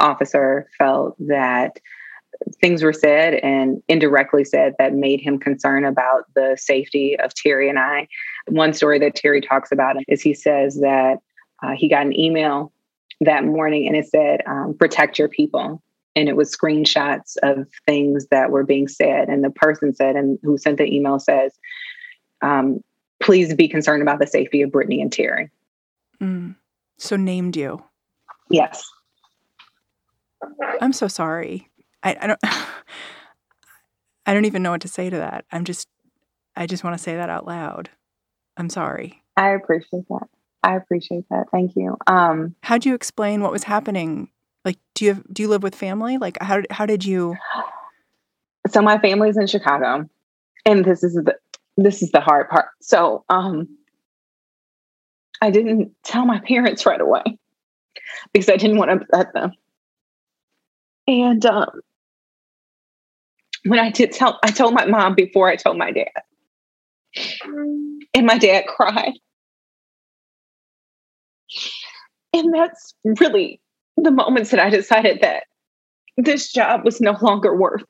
officer 0.00 0.68
felt 0.76 1.14
that 1.28 1.78
things 2.60 2.82
were 2.82 2.92
said 2.92 3.34
and 3.34 3.82
indirectly 3.88 4.44
said 4.44 4.74
that 4.78 4.94
made 4.94 5.20
him 5.20 5.38
concerned 5.38 5.86
about 5.86 6.24
the 6.34 6.56
safety 6.58 7.18
of 7.18 7.34
Terry 7.34 7.68
and 7.68 7.78
I. 7.78 8.08
One 8.48 8.72
story 8.72 8.98
that 8.98 9.14
Terry 9.14 9.40
talks 9.40 9.72
about 9.72 9.96
is 10.08 10.22
he 10.22 10.34
says 10.34 10.80
that 10.80 11.18
uh, 11.62 11.72
he 11.76 11.88
got 11.88 12.06
an 12.06 12.18
email 12.18 12.72
that 13.20 13.44
morning 13.44 13.86
and 13.86 13.96
it 13.96 14.06
said, 14.06 14.40
um, 14.46 14.74
protect 14.78 15.18
your 15.18 15.28
people. 15.28 15.82
And 16.16 16.28
it 16.28 16.36
was 16.36 16.54
screenshots 16.54 17.36
of 17.42 17.68
things 17.86 18.26
that 18.30 18.50
were 18.50 18.64
being 18.64 18.88
said. 18.88 19.28
And 19.28 19.44
the 19.44 19.50
person 19.50 19.94
said, 19.94 20.16
and 20.16 20.38
who 20.42 20.58
sent 20.58 20.78
the 20.78 20.84
email 20.84 21.20
says, 21.20 21.52
um, 22.42 22.82
please 23.20 23.54
be 23.54 23.68
concerned 23.68 24.02
about 24.02 24.18
the 24.18 24.26
safety 24.26 24.62
of 24.62 24.72
Brittany 24.72 25.00
and 25.00 25.12
Terry. 25.12 25.50
Mm. 26.20 26.56
So 26.98 27.16
named 27.16 27.56
you. 27.56 27.84
Yes. 28.50 28.90
I'm 30.80 30.92
so 30.92 31.06
sorry. 31.06 31.69
I, 32.02 32.16
I 32.20 32.26
don't 32.26 32.40
I 34.26 34.34
don't 34.34 34.44
even 34.44 34.62
know 34.62 34.70
what 34.70 34.82
to 34.82 34.88
say 34.88 35.10
to 35.10 35.16
that. 35.16 35.44
I'm 35.50 35.64
just 35.64 35.88
I 36.56 36.66
just 36.66 36.84
want 36.84 36.96
to 36.96 37.02
say 37.02 37.16
that 37.16 37.30
out 37.30 37.46
loud. 37.46 37.90
I'm 38.56 38.68
sorry. 38.68 39.22
I 39.36 39.50
appreciate 39.50 40.06
that. 40.08 40.28
I 40.62 40.76
appreciate 40.76 41.24
that. 41.30 41.46
Thank 41.50 41.76
you. 41.76 41.96
Um 42.06 42.54
how 42.62 42.78
do 42.78 42.88
you 42.88 42.94
explain 42.94 43.42
what 43.42 43.52
was 43.52 43.64
happening? 43.64 44.28
Like 44.64 44.78
do 44.94 45.04
you 45.04 45.14
have, 45.14 45.24
do 45.32 45.42
you 45.42 45.48
live 45.48 45.62
with 45.62 45.74
family? 45.74 46.18
Like 46.18 46.38
how 46.40 46.62
how 46.70 46.86
did 46.86 47.04
you 47.04 47.36
So 48.68 48.82
my 48.82 48.98
family's 48.98 49.38
in 49.38 49.46
Chicago. 49.46 50.08
And 50.66 50.84
this 50.84 51.02
is 51.02 51.14
the 51.14 51.36
this 51.76 52.02
is 52.02 52.10
the 52.10 52.20
hard 52.20 52.48
part. 52.50 52.66
So 52.80 53.24
um 53.28 53.68
I 55.40 55.50
didn't 55.50 55.92
tell 56.02 56.26
my 56.26 56.40
parents 56.40 56.84
right 56.84 57.00
away 57.00 57.22
because 58.32 58.48
I 58.48 58.56
didn't 58.56 58.76
want 58.78 58.90
to 58.90 59.06
upset 59.06 59.32
them. 59.32 59.52
And 61.06 61.44
um, 61.46 61.80
when 63.64 63.78
I 63.78 63.90
did 63.90 64.12
tell, 64.12 64.38
I 64.42 64.50
told 64.50 64.74
my 64.74 64.86
mom 64.86 65.14
before 65.14 65.48
I 65.48 65.56
told 65.56 65.78
my 65.78 65.90
dad. 65.90 66.08
And 68.14 68.26
my 68.26 68.38
dad 68.38 68.66
cried. 68.66 69.12
And 72.32 72.54
that's 72.54 72.94
really 73.04 73.60
the 73.96 74.10
moments 74.10 74.50
that 74.50 74.60
I 74.60 74.70
decided 74.70 75.20
that 75.22 75.44
this 76.16 76.52
job 76.52 76.84
was 76.84 77.00
no 77.00 77.16
longer 77.20 77.56
worth 77.56 77.82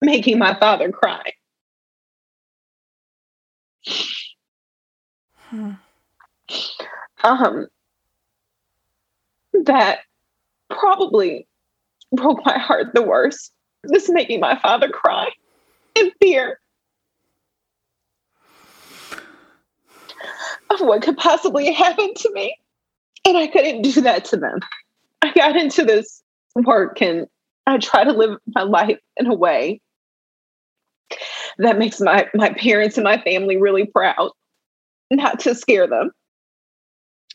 making 0.00 0.38
my 0.38 0.58
father 0.58 0.90
cry. 0.90 1.32
Hmm. 5.36 5.72
Um, 7.22 7.66
that 9.64 10.00
probably 10.68 11.46
broke 12.16 12.44
my 12.44 12.58
heart 12.58 12.94
the 12.94 13.02
worst. 13.02 13.52
This 13.84 14.10
making 14.10 14.40
my 14.40 14.58
father 14.58 14.88
cry 14.88 15.30
in 15.94 16.10
fear 16.20 16.60
of 20.70 20.80
what 20.80 21.02
could 21.02 21.16
possibly 21.16 21.72
happen 21.72 22.12
to 22.14 22.30
me. 22.32 22.54
And 23.26 23.36
I 23.36 23.46
couldn't 23.46 23.82
do 23.82 24.02
that 24.02 24.26
to 24.26 24.36
them. 24.36 24.60
I 25.22 25.32
got 25.32 25.56
into 25.56 25.84
this 25.84 26.22
work 26.54 27.00
and 27.00 27.26
I 27.66 27.78
try 27.78 28.04
to 28.04 28.12
live 28.12 28.38
my 28.54 28.62
life 28.62 28.98
in 29.16 29.26
a 29.26 29.34
way 29.34 29.80
that 31.58 31.78
makes 31.78 32.00
my, 32.00 32.28
my 32.34 32.50
parents 32.50 32.96
and 32.96 33.04
my 33.04 33.20
family 33.20 33.56
really 33.56 33.86
proud, 33.86 34.30
not 35.10 35.40
to 35.40 35.54
scare 35.54 35.86
them. 35.86 36.10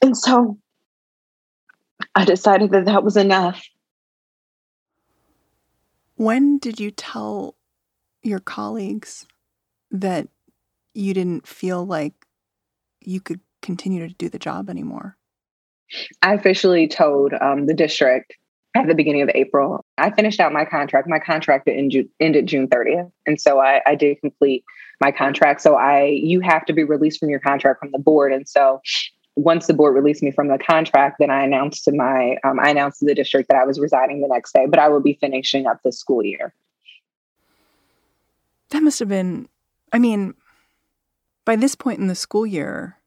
And 0.02 0.18
so 0.18 0.58
I 2.16 2.26
decided 2.26 2.72
that 2.72 2.86
that 2.86 3.04
was 3.04 3.18
enough. 3.18 3.66
When 6.16 6.58
did 6.58 6.80
you 6.80 6.92
tell 6.92 7.56
your 8.24 8.40
colleagues 8.40 9.26
that 9.92 10.28
you 10.94 11.14
didn't 11.14 11.48
feel 11.48 11.86
like 11.86 12.14
you 13.02 13.20
could 13.20 13.42
continue 13.62 14.08
to 14.08 14.14
do 14.14 14.30
the 14.30 14.40
job 14.40 14.70
anymore? 14.70 15.18
I 16.22 16.34
officially 16.34 16.88
told 16.88 17.34
um, 17.34 17.68
the 17.68 17.74
district 17.74 18.34
at 18.76 18.88
the 18.88 18.96
beginning 18.96 19.22
of 19.22 19.30
April. 19.36 19.86
I 19.98 20.12
finished 20.12 20.40
out 20.40 20.52
my 20.52 20.66
contract. 20.66 21.08
My 21.08 21.20
contract 21.20 21.68
ended, 21.68 22.10
ended 22.20 22.48
June 22.48 22.68
30th. 22.68 23.12
And 23.26 23.40
so 23.40 23.60
I, 23.60 23.82
I 23.86 23.96
did 23.96 24.20
complete 24.22 24.64
my 25.02 25.12
contract. 25.12 25.62
So 25.62 25.76
I 25.76 26.06
you 26.06 26.40
have 26.42 26.66
to 26.66 26.74
be 26.74 26.84
released 26.84 27.20
from 27.20 27.30
your 27.30 27.40
contract 27.40 27.80
from 27.80 27.92
the 27.92 28.00
board. 28.00 28.34
And 28.34 28.48
so 28.48 28.82
once 29.36 29.68
the 29.68 29.74
board 29.74 29.96
released 29.96 30.24
me 30.24 30.32
from 30.32 30.48
the 30.48 30.58
contract, 30.58 31.18
then 31.20 31.30
I 31.30 31.44
announced 31.44 31.84
to 31.86 31.92
my 31.92 32.38
um, 32.44 32.60
I 32.60 32.70
announced 32.70 33.00
to 33.00 33.06
the 33.06 33.16
district 33.16 33.50
that 33.50 33.58
I 33.58 33.66
was 33.66 33.80
resigning 33.80 34.22
the 34.22 34.28
next 34.28 34.54
day, 34.54 34.66
but 34.66 34.80
I 34.80 34.90
will 34.90 35.02
be 35.02 35.18
finishing 35.20 35.68
up 35.68 35.82
this 35.84 36.00
school 36.00 36.24
year. 36.24 36.54
That 38.70 38.82
must 38.82 39.00
have 39.00 39.10
been, 39.10 39.48
I 39.94 40.00
mean, 40.00 40.34
by 41.46 41.56
this 41.56 41.76
point 41.76 42.00
in 42.00 42.08
the 42.08 42.16
school 42.16 42.46
year, 42.46 42.98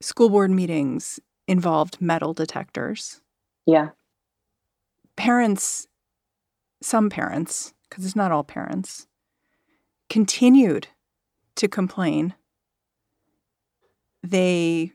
school 0.00 0.30
board 0.30 0.50
meetings 0.50 1.20
involved 1.46 2.00
metal 2.00 2.32
detectors. 2.32 3.20
Yeah. 3.66 3.90
Parents, 5.16 5.86
some 6.80 7.10
parents, 7.10 7.74
because 7.88 8.04
it's 8.04 8.16
not 8.16 8.32
all 8.32 8.44
parents, 8.44 9.06
continued 10.08 10.88
to 11.56 11.68
complain. 11.68 12.34
They, 14.22 14.92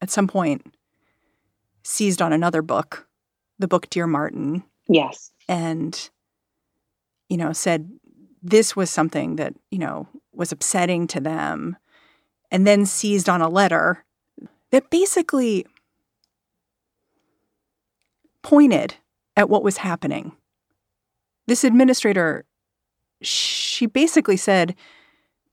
at 0.00 0.10
some 0.10 0.26
point, 0.26 0.66
seized 1.82 2.20
on 2.20 2.32
another 2.32 2.62
book, 2.62 3.06
the 3.58 3.68
book 3.68 3.88
Dear 3.90 4.06
Martin. 4.06 4.62
Yes. 4.88 5.30
And, 5.48 6.10
you 7.28 7.36
know, 7.36 7.52
said 7.52 7.90
this 8.42 8.76
was 8.76 8.90
something 8.90 9.36
that, 9.36 9.54
you 9.70 9.78
know, 9.78 10.08
was 10.32 10.52
upsetting 10.52 11.06
to 11.08 11.20
them. 11.20 11.76
And 12.50 12.66
then 12.66 12.86
seized 12.86 13.28
on 13.28 13.42
a 13.42 13.48
letter 13.48 14.04
that 14.70 14.88
basically 14.88 15.66
pointed 18.42 18.94
at 19.36 19.50
what 19.50 19.64
was 19.64 19.78
happening. 19.78 20.32
This 21.48 21.64
administrator, 21.64 22.44
she 23.20 23.86
basically 23.86 24.36
said, 24.36 24.76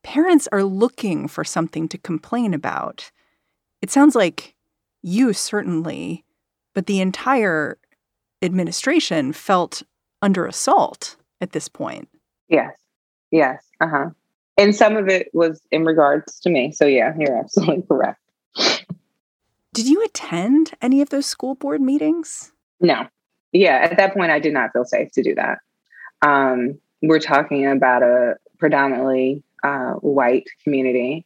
parents 0.04 0.48
are 0.52 0.64
looking 0.64 1.28
for 1.28 1.44
something 1.44 1.88
to 1.90 1.98
complain 1.98 2.54
about. 2.54 3.12
It 3.84 3.92
sounds 3.92 4.16
like 4.16 4.56
you 5.02 5.34
certainly, 5.34 6.24
but 6.74 6.86
the 6.86 7.02
entire 7.02 7.78
administration 8.42 9.34
felt 9.34 9.84
under 10.22 10.46
assault 10.46 11.18
at 11.42 11.52
this 11.52 11.68
point. 11.68 12.08
Yes. 12.48 12.72
Yes. 13.30 13.62
Uh 13.82 13.88
huh. 13.90 14.10
And 14.58 14.74
some 14.74 14.96
of 14.96 15.10
it 15.10 15.30
was 15.34 15.62
in 15.70 15.84
regards 15.84 16.40
to 16.40 16.50
me. 16.50 16.72
So, 16.72 16.86
yeah, 16.86 17.12
you're 17.20 17.38
absolutely 17.38 17.82
correct. 17.88 18.22
Did 19.74 19.90
you 19.90 20.02
attend 20.06 20.72
any 20.82 21.02
of 21.02 21.10
those 21.10 21.26
school 21.26 21.56
board 21.56 21.82
meetings? 21.82 22.54
No. 22.80 23.06
Yeah, 23.52 23.80
at 23.84 23.98
that 23.98 24.14
point, 24.14 24.32
I 24.32 24.40
did 24.40 24.54
not 24.54 24.72
feel 24.72 24.86
safe 24.86 25.12
to 25.12 25.24
do 25.24 25.36
that. 25.36 25.58
Um, 26.22 26.80
we're 27.02 27.20
talking 27.20 27.68
about 27.68 28.02
a 28.02 28.36
predominantly 28.60 29.44
uh, 29.62 29.96
white 29.96 30.48
community. 30.64 31.26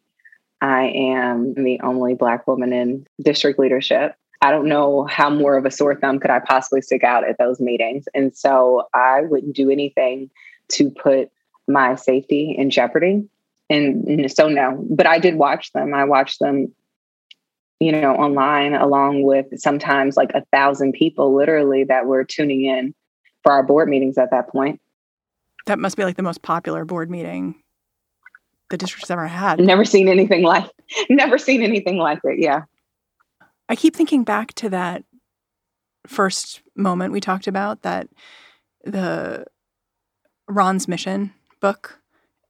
I 0.62 0.86
am 0.88 1.54
the 1.54 1.80
only 1.82 2.16
Black 2.16 2.48
woman 2.48 2.74
in 2.74 3.08
district 3.22 3.60
leadership. 3.60 4.16
I 4.42 4.52
don't 4.52 4.68
know 4.68 5.06
how 5.06 5.30
more 5.30 5.58
of 5.58 5.66
a 5.66 5.72
sore 5.72 5.96
thumb 5.96 6.20
could 6.20 6.32
I 6.32 6.40
possibly 6.40 6.82
stick 6.82 7.04
out 7.04 7.28
at 7.28 7.38
those 7.38 7.60
meetings. 7.60 8.06
And 8.14 8.36
so 8.36 8.88
I 8.94 9.22
wouldn't 9.22 9.56
do 9.56 9.70
anything 9.70 10.30
to 10.70 10.92
put 10.92 11.30
my 11.68 11.96
safety 11.96 12.56
in 12.58 12.70
jeopardy. 12.70 13.28
And 13.70 14.32
so, 14.32 14.48
no, 14.48 14.86
but 14.90 15.08
I 15.08 15.20
did 15.20 15.36
watch 15.36 15.74
them. 15.74 15.94
I 15.94 16.06
watched 16.06 16.40
them 16.40 16.74
you 17.80 17.92
know, 17.92 18.16
online 18.16 18.74
along 18.74 19.24
with 19.24 19.46
sometimes 19.58 20.18
like 20.18 20.32
a 20.34 20.44
thousand 20.52 20.94
people 20.94 21.36
literally 21.36 21.84
that 21.84 22.06
were 22.06 22.24
tuning 22.24 22.66
in 22.66 22.94
for 23.44 23.52
our 23.52 23.64
board 23.64 23.88
meetings 23.88 24.18
at 24.18 24.32
that 24.32 24.50
point. 24.50 24.82
That 25.68 25.80
must 25.80 25.98
be 25.98 26.04
like 26.04 26.16
the 26.16 26.24
most 26.24 26.42
popular 26.42 26.86
board 26.86 27.12
meeting 27.12 27.56
the 28.70 28.78
district's 28.78 29.12
ever 29.12 29.28
had. 29.28 29.60
Never 29.60 29.86
seen 29.86 30.08
anything 30.08 30.44
like 30.44 30.70
never 31.10 31.38
seen 31.38 31.64
anything 31.64 31.98
like 31.98 32.20
it. 32.24 32.40
Yeah. 32.40 32.64
I 33.70 33.76
keep 33.76 33.96
thinking 33.96 34.24
back 34.24 34.54
to 34.56 34.70
that 34.70 35.04
first 36.06 36.62
moment 36.76 37.12
we 37.12 37.20
talked 37.20 37.48
about 37.48 37.82
that 37.82 38.08
the 38.86 39.46
Ron's 40.48 40.88
mission 40.88 41.34
book 41.60 42.00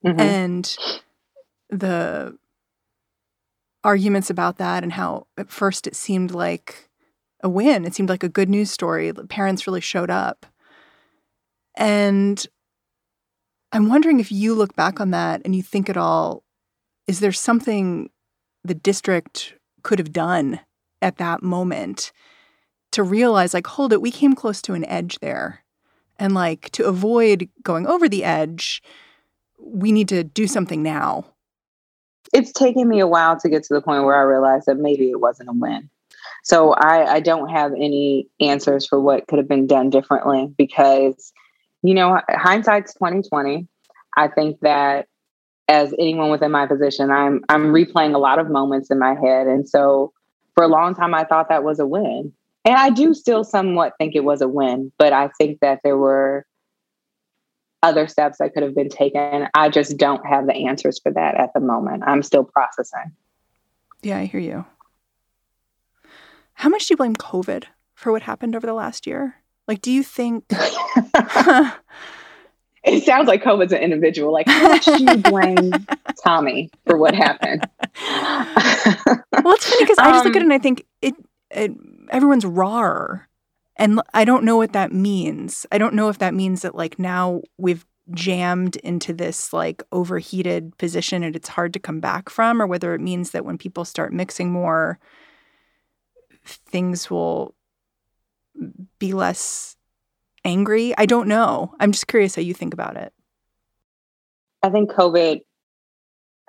mm-hmm. 0.05 0.19
and 0.19 0.77
the 1.69 2.37
arguments 3.83 4.29
about 4.29 4.57
that 4.57 4.83
and 4.83 4.93
how 4.93 5.27
at 5.37 5.49
first 5.49 5.87
it 5.87 5.95
seemed 5.95 6.31
like 6.31 6.89
a 7.41 7.49
win. 7.49 7.85
It 7.85 7.95
seemed 7.95 8.09
like 8.09 8.23
a 8.23 8.29
good 8.29 8.49
news 8.49 8.71
story. 8.71 9.11
The 9.11 9.25
parents 9.25 9.65
really 9.65 9.81
showed 9.81 10.09
up. 10.09 10.45
And 11.75 12.45
I'm 13.71 13.89
wondering 13.89 14.19
if 14.19 14.31
you 14.31 14.53
look 14.53 14.75
back 14.75 14.99
on 14.99 15.11
that 15.11 15.41
and 15.43 15.55
you 15.55 15.61
think 15.61 15.89
at 15.89 15.97
all, 15.97 16.43
is 17.07 17.19
there 17.19 17.31
something 17.31 18.09
the 18.63 18.73
district 18.73 19.55
could 19.83 19.99
have 19.99 20.11
done 20.11 20.59
at 21.01 21.17
that 21.17 21.43
moment 21.43 22.11
to 22.91 23.03
realize, 23.03 23.53
like, 23.53 23.67
hold 23.67 23.93
it, 23.93 24.01
we 24.01 24.11
came 24.11 24.33
close 24.33 24.61
to 24.63 24.73
an 24.73 24.85
edge 24.85 25.19
there. 25.19 25.63
And 26.19 26.33
like 26.33 26.71
to 26.71 26.85
avoid 26.85 27.47
going 27.61 27.85
over 27.85 28.09
the 28.09 28.23
edge, 28.23 28.81
we 29.59 29.91
need 29.91 30.09
to 30.09 30.23
do 30.23 30.47
something 30.47 30.81
now 30.81 31.25
it's 32.33 32.51
taken 32.51 32.87
me 32.87 32.99
a 32.99 33.07
while 33.07 33.39
to 33.39 33.49
get 33.49 33.63
to 33.63 33.73
the 33.73 33.81
point 33.81 34.03
where 34.03 34.15
I 34.15 34.23
realized 34.23 34.65
that 34.67 34.77
maybe 34.77 35.09
it 35.09 35.19
wasn't 35.19 35.49
a 35.49 35.53
win. 35.53 35.89
So 36.43 36.73
I, 36.73 37.15
I 37.15 37.19
don't 37.19 37.49
have 37.49 37.73
any 37.73 38.29
answers 38.39 38.87
for 38.87 38.99
what 38.99 39.27
could 39.27 39.39
have 39.39 39.47
been 39.47 39.67
done 39.67 39.89
differently 39.89 40.53
because, 40.57 41.33
you 41.83 41.93
know, 41.93 42.19
hindsight's 42.29 42.93
twenty 42.93 43.21
twenty. 43.21 43.67
I 44.15 44.27
think 44.27 44.59
that 44.61 45.07
as 45.67 45.93
anyone 45.99 46.31
within 46.31 46.51
my 46.51 46.65
position, 46.65 47.11
I'm 47.11 47.43
I'm 47.49 47.67
replaying 47.73 48.15
a 48.15 48.19
lot 48.19 48.39
of 48.39 48.49
moments 48.49 48.89
in 48.89 48.99
my 48.99 49.15
head, 49.15 49.47
and 49.47 49.67
so 49.67 50.13
for 50.55 50.63
a 50.63 50.67
long 50.67 50.95
time 50.95 51.13
I 51.13 51.23
thought 51.23 51.49
that 51.49 51.63
was 51.63 51.79
a 51.79 51.85
win, 51.85 52.33
and 52.65 52.75
I 52.75 52.89
do 52.89 53.13
still 53.13 53.43
somewhat 53.43 53.93
think 53.97 54.15
it 54.15 54.23
was 54.23 54.41
a 54.41 54.47
win. 54.47 54.91
But 54.97 55.13
I 55.13 55.29
think 55.37 55.59
that 55.61 55.81
there 55.83 55.97
were 55.97 56.45
other 57.83 58.07
steps 58.07 58.39
that 58.39 58.53
could 58.53 58.63
have 58.63 58.75
been 58.75 58.89
taken. 58.89 59.47
I 59.53 59.69
just 59.69 59.97
don't 59.97 60.25
have 60.25 60.47
the 60.47 60.67
answers 60.67 60.99
for 60.99 61.11
that 61.11 61.35
at 61.35 61.53
the 61.53 61.59
moment. 61.59 62.03
I'm 62.05 62.23
still 62.23 62.43
processing. 62.43 63.11
Yeah, 64.01 64.17
I 64.17 64.25
hear 64.25 64.39
you. 64.39 64.65
How 66.53 66.69
much 66.69 66.87
do 66.87 66.93
you 66.93 66.97
blame 66.97 67.15
COVID 67.15 67.65
for 67.93 68.11
what 68.11 68.23
happened 68.23 68.55
over 68.55 68.65
the 68.65 68.73
last 68.73 69.05
year? 69.05 69.35
Like, 69.67 69.81
do 69.81 69.91
you 69.91 70.01
think? 70.01 70.45
it 72.83 73.03
sounds 73.03 73.27
like 73.27 73.43
COVID's 73.43 73.73
an 73.73 73.79
individual. 73.79 74.31
Like, 74.31 74.47
how 74.47 74.69
much 74.69 74.85
do 74.85 75.03
you 75.03 75.17
blame 75.17 75.71
Tommy 76.23 76.69
for 76.85 76.97
what 76.97 77.13
happened? 77.13 77.67
well, 77.83 79.53
it's 79.53 79.69
funny 79.69 79.83
because 79.83 79.97
I 79.99 80.11
just 80.11 80.25
look 80.25 80.35
at 80.35 80.41
it 80.41 80.45
um, 80.45 80.51
and 80.51 80.53
I 80.53 80.59
think 80.59 80.85
it, 81.01 81.15
it 81.51 81.71
everyone's 82.09 82.45
raw 82.45 83.19
and 83.77 84.01
I 84.13 84.25
don't 84.25 84.43
know 84.43 84.57
what 84.57 84.73
that 84.73 84.91
means. 84.91 85.65
I 85.71 85.77
don't 85.77 85.93
know 85.93 86.09
if 86.09 86.17
that 86.17 86.33
means 86.33 86.63
that 86.63 86.75
like 86.75 86.97
now 86.97 87.41
we've 87.57 87.85
jammed 88.11 88.77
into 88.77 89.13
this 89.13 89.53
like 89.53 89.83
overheated 89.91 90.77
position 90.77 91.23
and 91.23 91.35
it's 91.35 91.49
hard 91.49 91.73
to 91.73 91.79
come 91.79 91.99
back 91.99 92.29
from, 92.29 92.61
or 92.61 92.67
whether 92.67 92.93
it 92.93 93.01
means 93.01 93.31
that 93.31 93.45
when 93.45 93.57
people 93.57 93.85
start 93.85 94.13
mixing 94.13 94.51
more, 94.51 94.99
things 96.43 97.11
will 97.11 97.53
be 98.97 99.13
less 99.13 99.76
angry. 100.47 100.97
I 100.97 101.05
don't 101.05 101.27
know. 101.27 101.75
I'm 101.79 101.91
just 101.91 102.07
curious 102.07 102.35
how 102.35 102.41
you 102.41 102.53
think 102.53 102.73
about 102.73 102.95
it. 102.95 103.13
I 104.63 104.69
think 104.69 104.91
COVID 104.91 105.41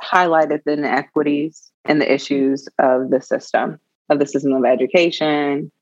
highlighted 0.01 0.63
the 0.65 0.73
inequities 0.73 1.71
and 1.85 2.01
the 2.01 2.11
issues 2.11 2.69
of 2.79 3.11
the 3.11 3.21
system, 3.21 3.81
of 4.09 4.21
the 4.21 4.27
system 4.27 4.53
of 4.53 4.65
education, 4.65 5.73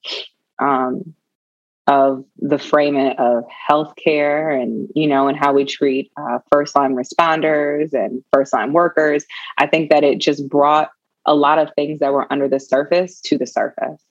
um, 0.58 1.14
of 1.86 2.24
the 2.38 2.58
framing 2.58 3.14
of 3.18 3.44
healthcare 3.70 4.60
and 4.60 4.88
you 4.94 5.06
know 5.06 5.28
and 5.28 5.38
how 5.38 5.52
we 5.52 5.64
treat 5.64 6.10
uh, 6.16 6.38
first 6.50 6.74
line 6.74 6.96
responders 6.96 7.92
and 7.92 8.24
first 8.32 8.52
line 8.52 8.72
workers 8.72 9.24
i 9.58 9.68
think 9.68 9.90
that 9.90 10.02
it 10.02 10.18
just 10.20 10.48
brought 10.48 10.90
a 11.26 11.34
lot 11.34 11.58
of 11.58 11.70
things 11.76 12.00
that 12.00 12.12
were 12.12 12.30
under 12.32 12.48
the 12.48 12.58
surface 12.58 13.20
to 13.20 13.38
the 13.38 13.46
surface 13.46 14.02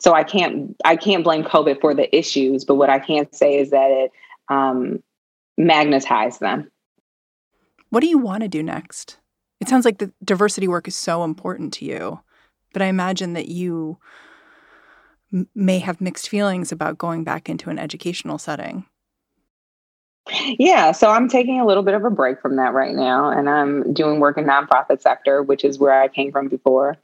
so 0.00 0.12
i 0.12 0.24
can't 0.24 0.76
i 0.84 0.96
can't 0.96 1.24
blame 1.24 1.44
covid 1.44 1.80
for 1.80 1.94
the 1.94 2.14
issues 2.16 2.64
but 2.64 2.74
what 2.74 2.90
i 2.90 2.98
can 2.98 3.30
say 3.32 3.58
is 3.58 3.70
that 3.70 3.90
it 3.90 4.10
um, 4.48 5.00
magnetized 5.56 6.40
them 6.40 6.70
what 7.90 8.00
do 8.00 8.08
you 8.08 8.18
want 8.18 8.42
to 8.42 8.48
do 8.48 8.62
next 8.62 9.18
it 9.60 9.68
sounds 9.68 9.84
like 9.84 9.98
the 9.98 10.12
diversity 10.24 10.66
work 10.66 10.88
is 10.88 10.96
so 10.96 11.22
important 11.22 11.72
to 11.72 11.84
you 11.84 12.20
but 12.72 12.82
i 12.82 12.86
imagine 12.86 13.34
that 13.34 13.48
you 13.48 13.98
may 15.54 15.78
have 15.78 16.00
mixed 16.00 16.28
feelings 16.28 16.72
about 16.72 16.98
going 16.98 17.24
back 17.24 17.48
into 17.48 17.70
an 17.70 17.78
educational 17.78 18.38
setting. 18.38 18.84
Yeah, 20.58 20.92
so 20.92 21.10
I'm 21.10 21.28
taking 21.28 21.60
a 21.60 21.66
little 21.66 21.82
bit 21.82 21.94
of 21.94 22.04
a 22.04 22.10
break 22.10 22.40
from 22.40 22.56
that 22.56 22.72
right 22.72 22.94
now, 22.94 23.30
and 23.30 23.48
I'm 23.48 23.92
doing 23.92 24.20
work 24.20 24.38
in 24.38 24.44
nonprofit 24.44 25.00
sector, 25.00 25.42
which 25.42 25.64
is 25.64 25.78
where 25.78 26.00
I 26.00 26.08
came 26.08 26.30
from 26.30 26.48
before. 26.48 26.96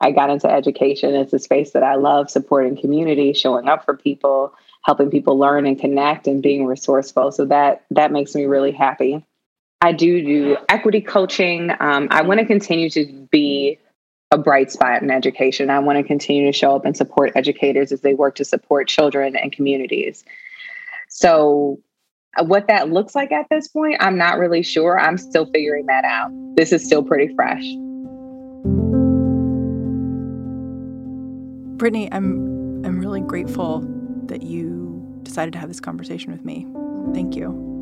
I 0.00 0.10
got 0.10 0.30
into 0.30 0.50
education. 0.50 1.14
It's 1.14 1.32
a 1.32 1.38
space 1.38 1.72
that 1.72 1.82
I 1.82 1.94
love, 1.94 2.30
supporting 2.30 2.76
community, 2.76 3.32
showing 3.32 3.68
up 3.68 3.84
for 3.84 3.96
people, 3.96 4.54
helping 4.82 5.10
people 5.10 5.38
learn 5.38 5.66
and 5.66 5.78
connect, 5.78 6.26
and 6.26 6.42
being 6.42 6.66
resourceful. 6.66 7.32
So 7.32 7.46
that 7.46 7.84
that 7.90 8.12
makes 8.12 8.34
me 8.34 8.44
really 8.44 8.72
happy. 8.72 9.24
I 9.80 9.92
do 9.92 10.24
do 10.24 10.56
equity 10.68 11.00
coaching. 11.00 11.70
Um, 11.78 12.08
I 12.10 12.22
want 12.22 12.40
to 12.40 12.46
continue 12.46 12.90
to 12.90 13.28
be 13.30 13.78
a 14.30 14.38
bright 14.38 14.72
spot 14.72 15.02
in 15.02 15.10
education. 15.10 15.70
I 15.70 15.78
want 15.78 15.98
to 15.98 16.02
continue 16.02 16.50
to 16.50 16.52
show 16.52 16.74
up 16.74 16.84
and 16.84 16.96
support 16.96 17.32
educators 17.34 17.92
as 17.92 18.00
they 18.00 18.14
work 18.14 18.34
to 18.36 18.44
support 18.44 18.88
children 18.88 19.36
and 19.36 19.52
communities. 19.52 20.24
So, 21.08 21.80
uh, 22.36 22.44
what 22.44 22.66
that 22.66 22.90
looks 22.90 23.14
like 23.14 23.30
at 23.30 23.46
this 23.50 23.68
point, 23.68 23.98
I'm 24.00 24.18
not 24.18 24.38
really 24.38 24.62
sure. 24.62 24.98
I'm 24.98 25.18
still 25.18 25.46
figuring 25.46 25.86
that 25.86 26.04
out. 26.04 26.30
This 26.56 26.72
is 26.72 26.84
still 26.84 27.02
pretty 27.02 27.32
fresh. 27.34 27.64
Brittany, 31.76 32.08
I'm 32.12 32.84
I'm 32.84 33.00
really 33.00 33.20
grateful 33.20 33.80
that 34.26 34.42
you 34.42 34.84
decided 35.22 35.52
to 35.52 35.58
have 35.58 35.68
this 35.68 35.80
conversation 35.80 36.32
with 36.32 36.44
me. 36.44 36.66
Thank 37.12 37.34
you. 37.34 37.74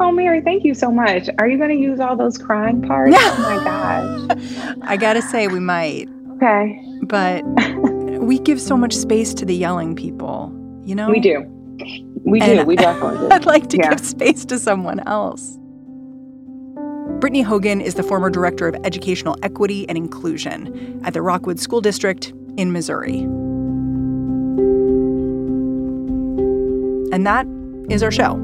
Oh, 0.00 0.10
Mary, 0.10 0.40
thank 0.40 0.64
you 0.64 0.74
so 0.74 0.90
much. 0.90 1.28
Are 1.38 1.48
you 1.48 1.58
going 1.58 1.70
to 1.70 1.76
use 1.76 2.00
all 2.00 2.16
those 2.16 2.36
crying 2.36 2.82
parts? 2.82 3.14
oh 3.16 3.38
my 3.38 4.36
gosh. 4.36 4.78
I 4.82 4.96
got 4.96 5.12
to 5.12 5.22
say, 5.22 5.46
we 5.46 5.60
might. 5.60 6.08
Okay. 6.32 6.82
But 7.02 7.42
we 8.20 8.38
give 8.40 8.60
so 8.60 8.76
much 8.76 8.94
space 8.94 9.32
to 9.34 9.44
the 9.44 9.54
yelling 9.54 9.94
people, 9.94 10.52
you 10.82 10.94
know? 10.94 11.08
We 11.08 11.20
do. 11.20 11.44
We 12.24 12.40
do. 12.40 12.46
And 12.46 12.66
we 12.66 12.74
definitely 12.74 13.28
do. 13.28 13.28
I'd 13.32 13.46
like 13.46 13.68
to 13.70 13.76
yeah. 13.76 13.90
give 13.90 14.00
space 14.00 14.44
to 14.46 14.58
someone 14.58 15.00
else. 15.06 15.56
Brittany 17.20 17.42
Hogan 17.42 17.80
is 17.80 17.94
the 17.94 18.02
former 18.02 18.30
director 18.30 18.66
of 18.66 18.74
educational 18.84 19.36
equity 19.42 19.88
and 19.88 19.96
inclusion 19.96 21.00
at 21.04 21.14
the 21.14 21.22
Rockwood 21.22 21.60
School 21.60 21.80
District 21.80 22.32
in 22.56 22.72
Missouri. 22.72 23.20
And 27.12 27.26
that 27.26 27.46
is 27.90 28.02
our 28.02 28.10
show. 28.10 28.34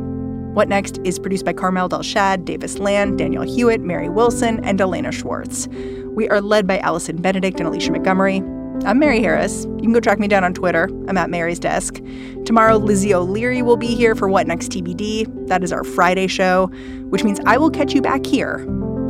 What 0.53 0.68
Next 0.68 0.99
is 1.05 1.18
produced 1.18 1.44
by 1.44 1.53
Carmel 1.53 1.88
Delshad, 1.88 2.44
Davis 2.44 2.79
Land, 2.79 3.18
Danielle 3.18 3.42
Hewitt, 3.42 3.81
Mary 3.81 4.09
Wilson, 4.09 4.62
and 4.64 4.81
Elena 4.81 5.12
Schwartz. 5.12 5.68
We 6.16 6.29
are 6.29 6.40
led 6.40 6.66
by 6.66 6.79
Allison 6.79 7.16
Benedikt 7.16 7.61
and 7.61 7.68
Alicia 7.68 7.92
Montgomery. 7.92 8.42
I'm 8.85 8.99
Mary 8.99 9.21
Harris. 9.21 9.64
You 9.64 9.83
can 9.83 9.92
go 9.92 10.01
track 10.01 10.18
me 10.18 10.29
down 10.29 10.44
on 10.44 10.55
Twitter. 10.55 10.88
I'm 11.09 11.16
at 11.16 11.31
Mary's 11.31 11.59
Desk. 11.59 12.01
Tomorrow, 12.44 12.77
Lizzie 12.77 13.14
O'Leary 13.14 13.62
will 13.62 13.77
be 13.77 13.94
here 13.94 14.14
for 14.14 14.29
What 14.29 14.47
Next 14.47 14.71
TBD. 14.71 15.49
That 15.49 15.62
is 15.62 15.73
our 15.73 15.85
Friday 15.85 16.27
show, 16.27 16.66
which 17.11 17.25
means 17.25 17.40
I 17.47 17.57
will 17.57 17.71
catch 17.71 17.92
you 17.94 18.03
back 18.03 18.27
here 18.27 18.64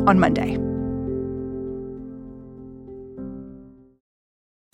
on 0.07 0.19
Monday. 0.19 0.59